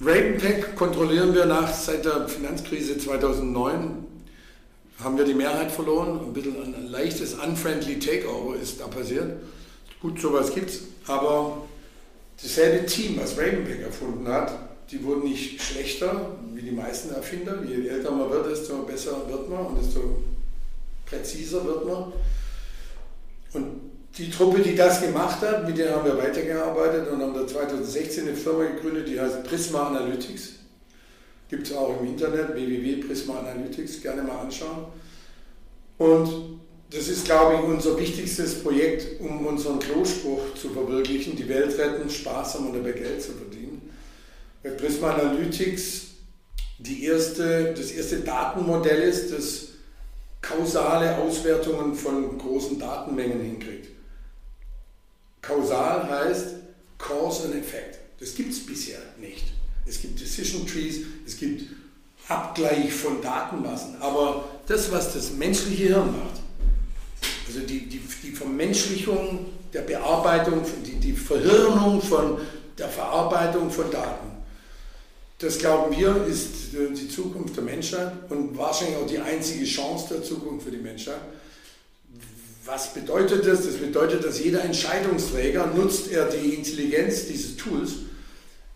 Ravenpack 0.00 0.74
kontrollieren 0.76 1.34
wir 1.34 1.46
nach 1.46 1.72
seit 1.72 2.04
der 2.04 2.28
Finanzkrise 2.28 2.98
2009 2.98 4.06
haben 5.02 5.18
wir 5.18 5.24
die 5.24 5.34
Mehrheit 5.34 5.70
verloren. 5.70 6.20
Ein 6.20 6.32
bisschen 6.32 6.56
ein 6.62 6.88
leichtes 6.88 7.34
unfriendly 7.34 7.98
Takeover 7.98 8.56
ist 8.56 8.80
da 8.80 8.86
passiert. 8.86 9.32
Gut, 10.00 10.20
sowas 10.20 10.54
gibt 10.54 10.70
es, 10.70 10.82
aber 11.06 11.62
dasselbe 12.40 12.86
Team, 12.86 13.18
was 13.20 13.36
Ravenpack 13.36 13.82
erfunden 13.82 14.28
hat, 14.28 14.52
die 14.90 15.02
wurden 15.02 15.24
nicht 15.24 15.62
schlechter 15.62 16.36
wie 16.52 16.62
die 16.62 16.70
meisten 16.70 17.14
Erfinder. 17.14 17.62
Je 17.66 17.88
älter 17.88 18.10
man 18.10 18.30
wird, 18.30 18.50
desto 18.50 18.82
besser 18.82 19.28
wird 19.28 19.48
man 19.48 19.66
und 19.66 19.82
desto 19.82 20.22
präziser 21.06 21.64
wird 21.64 21.86
man. 21.86 22.12
Und 23.54 23.80
die 24.18 24.30
Truppe, 24.30 24.60
die 24.60 24.74
das 24.74 25.00
gemacht 25.00 25.40
hat, 25.40 25.66
mit 25.66 25.78
der 25.78 25.96
haben 25.96 26.04
wir 26.04 26.18
weitergearbeitet 26.18 27.08
und 27.10 27.20
haben 27.20 27.34
da 27.34 27.46
2016 27.46 28.28
eine 28.28 28.36
Firma 28.36 28.64
gegründet, 28.64 29.08
die 29.08 29.18
heißt 29.18 29.44
Prisma 29.44 29.88
Analytics. 29.88 30.50
Gibt 31.48 31.66
es 31.66 31.76
auch 31.76 32.00
im 32.00 32.06
Internet, 32.08 32.54
www.prisma 32.54 33.38
Analytics, 33.38 34.02
gerne 34.02 34.22
mal 34.22 34.38
anschauen. 34.38 34.86
Und 35.98 36.60
das 36.90 37.08
ist, 37.08 37.24
glaube 37.24 37.56
ich, 37.56 37.60
unser 37.62 37.98
wichtigstes 37.98 38.62
Projekt, 38.62 39.20
um 39.20 39.46
unseren 39.46 39.78
Klospruch 39.78 40.54
zu 40.54 40.70
verwirklichen, 40.70 41.34
die 41.36 41.48
Welt 41.48 41.76
retten, 41.78 42.08
Spaß 42.08 42.54
haben 42.54 42.68
und 42.68 42.76
dabei 42.76 42.92
Geld 42.92 43.22
zu 43.22 43.32
verdienen. 43.32 43.90
Bei 44.62 44.70
Prisma 44.70 45.14
Analytics 45.14 46.02
die 46.78 47.04
erste, 47.04 47.72
das 47.76 47.92
erste 47.92 48.20
Datenmodell 48.20 49.02
ist, 49.02 49.32
das 49.32 49.68
kausale 50.46 51.16
Auswertungen 51.18 51.94
von 51.94 52.38
großen 52.38 52.78
Datenmengen 52.78 53.40
hinkriegt. 53.40 53.88
Kausal 55.42 56.08
heißt 56.08 56.56
Cause 56.98 57.44
and 57.44 57.56
Effect. 57.56 57.98
Das 58.20 58.34
gibt 58.34 58.52
es 58.52 58.64
bisher 58.64 58.98
nicht 59.18 59.54
es 59.86 60.00
gibt 60.00 60.20
Decision 60.20 60.66
Trees, 60.66 61.00
es 61.26 61.36
gibt 61.36 61.70
Abgleich 62.28 62.92
von 62.92 63.20
Datenmassen. 63.20 64.00
Aber 64.00 64.44
das, 64.66 64.90
was 64.90 65.12
das 65.12 65.32
menschliche 65.32 65.84
Hirn 65.84 66.06
macht, 66.06 66.40
also 67.46 67.60
die, 67.60 67.86
die, 67.86 68.00
die 68.22 68.32
Vermenschlichung 68.32 69.46
der 69.72 69.82
Bearbeitung, 69.82 70.62
die, 70.86 70.94
die 70.94 71.12
Verhirnung 71.12 72.00
von 72.00 72.38
der 72.78 72.88
Verarbeitung 72.88 73.70
von 73.70 73.90
Daten, 73.90 74.30
das 75.44 75.58
glauben 75.58 75.96
wir, 75.96 76.26
ist 76.26 76.72
die 76.72 77.08
Zukunft 77.08 77.56
der 77.56 77.64
Menschheit 77.64 78.12
und 78.30 78.56
wahrscheinlich 78.56 78.96
auch 78.96 79.06
die 79.06 79.18
einzige 79.18 79.64
Chance 79.64 80.06
der 80.14 80.22
Zukunft 80.22 80.64
für 80.64 80.70
die 80.70 80.78
Menschheit. 80.78 81.20
Was 82.64 82.94
bedeutet 82.94 83.46
das? 83.46 83.66
Das 83.66 83.74
bedeutet, 83.76 84.24
dass 84.24 84.42
jeder 84.42 84.64
Entscheidungsträger 84.64 85.66
nutzt 85.66 86.10
er 86.10 86.30
die 86.30 86.54
Intelligenz 86.54 87.26
dieses 87.26 87.56
Tools 87.56 87.92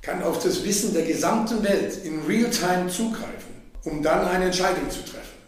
kann 0.02 0.22
auf 0.22 0.42
das 0.42 0.64
Wissen 0.64 0.94
der 0.94 1.04
gesamten 1.04 1.62
Welt 1.64 2.04
in 2.04 2.20
Realtime 2.26 2.88
zugreifen, 2.88 3.54
um 3.84 4.02
dann 4.02 4.26
eine 4.26 4.46
Entscheidung 4.46 4.88
zu 4.90 5.00
treffen. 5.00 5.38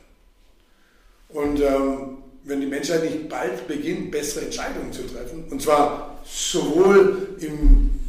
Und 1.29 1.61
ähm, 1.61 2.19
wenn 2.45 2.61
die 2.61 2.67
Menschheit 2.67 3.05
nicht 3.05 3.29
bald 3.29 3.69
beginnt, 3.69 4.11
bessere 4.11 4.47
Entscheidungen 4.47 4.93
zu 4.93 5.03
treffen, 5.03 5.45
und 5.51 5.63
zwar 5.63 6.21
sowohl 6.25 7.37
im 7.41 8.00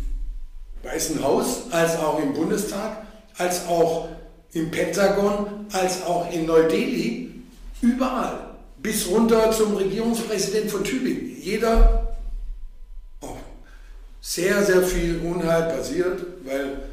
Weißen 0.84 1.24
Haus 1.24 1.64
als 1.72 1.98
auch 1.98 2.20
im 2.20 2.34
Bundestag, 2.34 3.06
als 3.38 3.68
auch 3.68 4.10
im 4.54 4.72
Pentagon, 4.72 5.66
als 5.72 6.04
auch 6.04 6.32
in 6.32 6.46
Neu-Delhi, 6.46 7.32
überall, 7.82 8.56
bis 8.78 9.08
runter 9.08 9.52
zum 9.52 9.76
Regierungspräsident 9.76 10.70
von 10.70 10.84
Tübingen. 10.84 11.38
Jeder 11.42 12.12
sehr, 14.22 14.64
sehr 14.64 14.84
viel 14.84 15.20
Unheil 15.24 15.64
passiert, 15.76 16.22
weil 16.46 16.84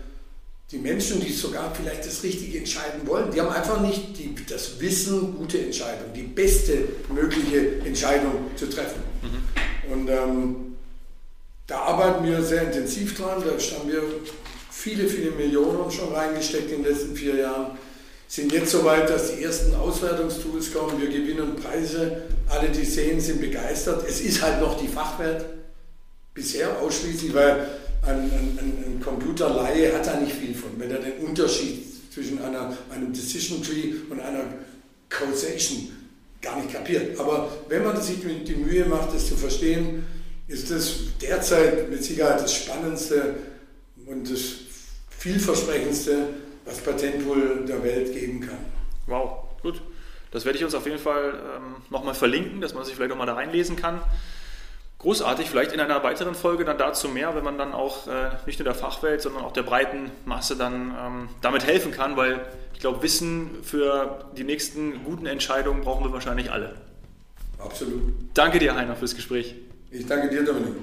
die 0.70 0.78
Menschen, 0.78 1.20
die 1.20 1.32
sogar 1.32 1.74
vielleicht 1.74 2.04
das 2.06 2.22
Richtige 2.22 2.58
entscheiden 2.58 3.06
wollen, 3.06 3.30
die 3.30 3.40
haben 3.40 3.52
einfach 3.52 3.80
nicht 3.80 4.18
die, 4.18 4.34
das 4.48 4.80
Wissen, 4.80 5.36
gute 5.36 5.58
Entscheidung, 5.60 6.12
die 6.14 6.22
beste 6.22 6.88
mögliche 7.12 7.80
Entscheidung 7.84 8.50
zu 8.56 8.68
treffen. 8.68 9.02
Mhm. 9.22 9.92
Und 9.92 10.08
ähm, 10.08 10.67
da 11.68 11.80
arbeiten 11.80 12.24
wir 12.24 12.42
sehr 12.42 12.62
intensiv 12.62 13.16
dran. 13.16 13.42
Da 13.44 13.50
haben 13.50 13.88
wir 13.88 14.02
viele, 14.70 15.06
viele 15.06 15.30
Millionen 15.32 15.90
schon 15.90 16.12
reingesteckt 16.12 16.72
in 16.72 16.82
den 16.82 16.92
letzten 16.92 17.14
vier 17.14 17.36
Jahren. 17.36 17.78
Sind 18.26 18.52
jetzt 18.52 18.72
soweit, 18.72 19.08
dass 19.08 19.34
die 19.34 19.42
ersten 19.44 19.74
Auswertungstools 19.74 20.72
kommen. 20.72 21.00
Wir 21.00 21.08
gewinnen 21.08 21.56
Preise. 21.56 22.22
Alle, 22.48 22.70
die 22.70 22.84
sehen, 22.84 23.20
sind 23.20 23.40
begeistert. 23.40 24.04
Es 24.08 24.20
ist 24.22 24.42
halt 24.42 24.60
noch 24.60 24.80
die 24.80 24.88
Fachwelt. 24.88 25.44
Bisher 26.32 26.78
ausschließlich, 26.80 27.34
weil 27.34 27.68
ein, 28.02 28.16
ein, 28.16 28.58
ein 28.58 29.00
Computerlaie 29.04 29.92
hat 29.92 30.06
da 30.06 30.18
nicht 30.18 30.34
viel 30.34 30.54
von. 30.54 30.70
Wenn 30.78 30.90
er 30.90 31.00
den 31.00 31.26
Unterschied 31.26 31.84
zwischen 32.12 32.42
einer, 32.42 32.76
einem 32.90 33.12
Decision 33.12 33.62
Tree 33.62 33.92
und 34.08 34.20
einer 34.20 34.44
Causation 35.10 35.90
gar 36.40 36.56
nicht 36.56 36.72
kapiert. 36.72 37.18
Aber 37.20 37.50
wenn 37.68 37.84
man 37.84 38.00
sich 38.00 38.16
die 38.20 38.54
Mühe 38.54 38.86
macht, 38.86 39.14
das 39.14 39.26
zu 39.26 39.36
verstehen, 39.36 40.06
ist 40.48 40.70
das 40.70 40.96
derzeit 41.20 41.90
mit 41.90 42.02
Sicherheit 42.02 42.40
das 42.40 42.54
Spannendste 42.54 43.36
und 44.06 44.30
das 44.30 44.54
vielversprechendste, 45.10 46.28
was 46.64 46.78
Patentpool 46.78 47.66
der 47.66 47.82
Welt 47.82 48.12
geben 48.12 48.40
kann. 48.40 48.58
Wow, 49.06 49.44
gut. 49.62 49.80
Das 50.30 50.44
werde 50.44 50.58
ich 50.58 50.64
uns 50.64 50.74
auf 50.74 50.86
jeden 50.86 50.98
Fall 50.98 51.34
ähm, 51.56 51.76
nochmal 51.90 52.14
verlinken, 52.14 52.60
dass 52.60 52.74
man 52.74 52.84
sich 52.84 52.94
vielleicht 52.94 53.12
auch 53.12 53.16
mal 53.16 53.26
da 53.26 53.34
reinlesen 53.34 53.76
kann. 53.76 54.00
Großartig, 54.98 55.48
vielleicht 55.48 55.72
in 55.72 55.80
einer 55.80 56.02
weiteren 56.02 56.34
Folge 56.34 56.64
dann 56.64 56.76
dazu 56.76 57.08
mehr, 57.08 57.34
wenn 57.34 57.44
man 57.44 57.56
dann 57.56 57.72
auch 57.72 58.08
äh, 58.08 58.30
nicht 58.46 58.58
nur 58.58 58.64
der 58.64 58.74
Fachwelt, 58.74 59.22
sondern 59.22 59.44
auch 59.44 59.52
der 59.52 59.62
breiten 59.62 60.10
Masse 60.24 60.56
dann 60.56 60.94
ähm, 60.98 61.28
damit 61.40 61.64
helfen 61.64 61.92
kann, 61.92 62.16
weil 62.16 62.40
ich 62.74 62.80
glaube, 62.80 63.02
Wissen 63.02 63.62
für 63.62 64.24
die 64.36 64.44
nächsten 64.44 65.04
guten 65.04 65.26
Entscheidungen 65.26 65.82
brauchen 65.82 66.04
wir 66.04 66.12
wahrscheinlich 66.12 66.50
alle. 66.50 66.74
Absolut. 67.58 68.02
Danke 68.34 68.58
dir, 68.58 68.74
Heiner, 68.74 68.96
fürs 68.96 69.14
Gespräch. 69.14 69.54
Ich 69.90 70.06
danke 70.06 70.28
dir, 70.28 70.44
Dominik. 70.44 70.74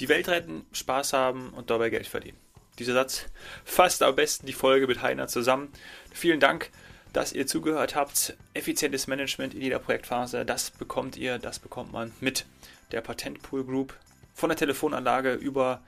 Die 0.00 0.08
Welt 0.08 0.28
retten, 0.28 0.66
Spaß 0.72 1.12
haben 1.12 1.50
und 1.50 1.70
dabei 1.70 1.90
Geld 1.90 2.06
verdienen. 2.06 2.38
Dieser 2.78 2.94
Satz 2.94 3.26
fasst 3.64 4.02
am 4.02 4.16
besten 4.16 4.46
die 4.46 4.52
Folge 4.52 4.86
mit 4.86 5.02
Heiner 5.02 5.28
zusammen. 5.28 5.72
Vielen 6.12 6.40
Dank 6.40 6.70
dass 7.14 7.32
ihr 7.32 7.46
zugehört 7.46 7.94
habt. 7.94 8.36
Effizientes 8.52 9.06
Management 9.06 9.54
in 9.54 9.62
jeder 9.62 9.78
Projektphase, 9.78 10.44
das 10.44 10.70
bekommt 10.70 11.16
ihr, 11.16 11.38
das 11.38 11.58
bekommt 11.58 11.92
man 11.92 12.12
mit 12.20 12.44
der 12.92 13.00
Patentpool 13.00 13.64
Group. 13.64 13.94
Von 14.34 14.50
der 14.50 14.58
Telefonanlage 14.58 15.32
über 15.32 15.80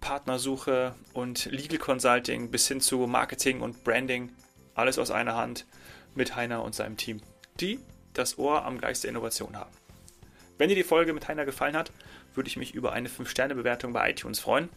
Partnersuche 0.00 0.94
und 1.12 1.44
Legal 1.52 1.78
Consulting 1.78 2.50
bis 2.50 2.66
hin 2.66 2.80
zu 2.80 2.98
Marketing 3.00 3.60
und 3.60 3.84
Branding. 3.84 4.32
Alles 4.74 4.98
aus 4.98 5.10
einer 5.10 5.36
Hand 5.36 5.66
mit 6.14 6.34
Heiner 6.34 6.64
und 6.64 6.74
seinem 6.74 6.96
Team, 6.96 7.20
die 7.60 7.78
das 8.20 8.38
Ohr 8.38 8.64
am 8.64 8.80
Geist 8.80 9.04
der 9.04 9.10
Innovation 9.10 9.56
haben. 9.56 9.70
Wenn 10.58 10.68
dir 10.68 10.76
die 10.76 10.84
Folge 10.84 11.12
mit 11.12 11.26
Heiner 11.26 11.46
gefallen 11.46 11.76
hat, 11.76 11.90
würde 12.34 12.48
ich 12.48 12.56
mich 12.56 12.74
über 12.74 12.92
eine 12.92 13.08
5-Sterne-Bewertung 13.08 13.92
bei 13.92 14.10
iTunes 14.10 14.40
freuen. 14.40 14.68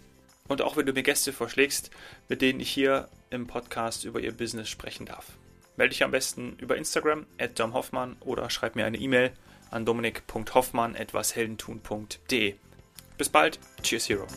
Und 0.48 0.62
auch 0.62 0.78
wenn 0.78 0.86
du 0.86 0.94
mir 0.94 1.04
Gäste 1.04 1.34
vorschlägst, 1.34 1.92
mit 2.30 2.42
denen 2.42 2.60
ich 2.60 2.70
hier 2.70 3.10
im 3.30 3.48
Podcast 3.48 4.06
über 4.06 4.20
ihr 4.20 4.32
Business 4.32 4.70
sprechen 4.70 5.06
darf. 5.06 5.34
Melde 5.76 5.92
dich 5.92 6.04
am 6.04 6.12
besten 6.12 6.56
über 6.60 6.78
Instagram 6.78 7.26
at 7.40 7.60
domhoffmann 7.60 8.16
oder 8.20 8.50
schreib 8.50 8.76
mir 8.76 8.86
eine 8.86 8.98
E-Mail 8.98 9.32
an 9.72 9.86
dominik.hoffmann.etwasheldentun.de. 9.86 12.56
Bis 13.18 13.30
bald, 13.30 13.60
Cheers 13.82 14.10
Hero. 14.10 14.28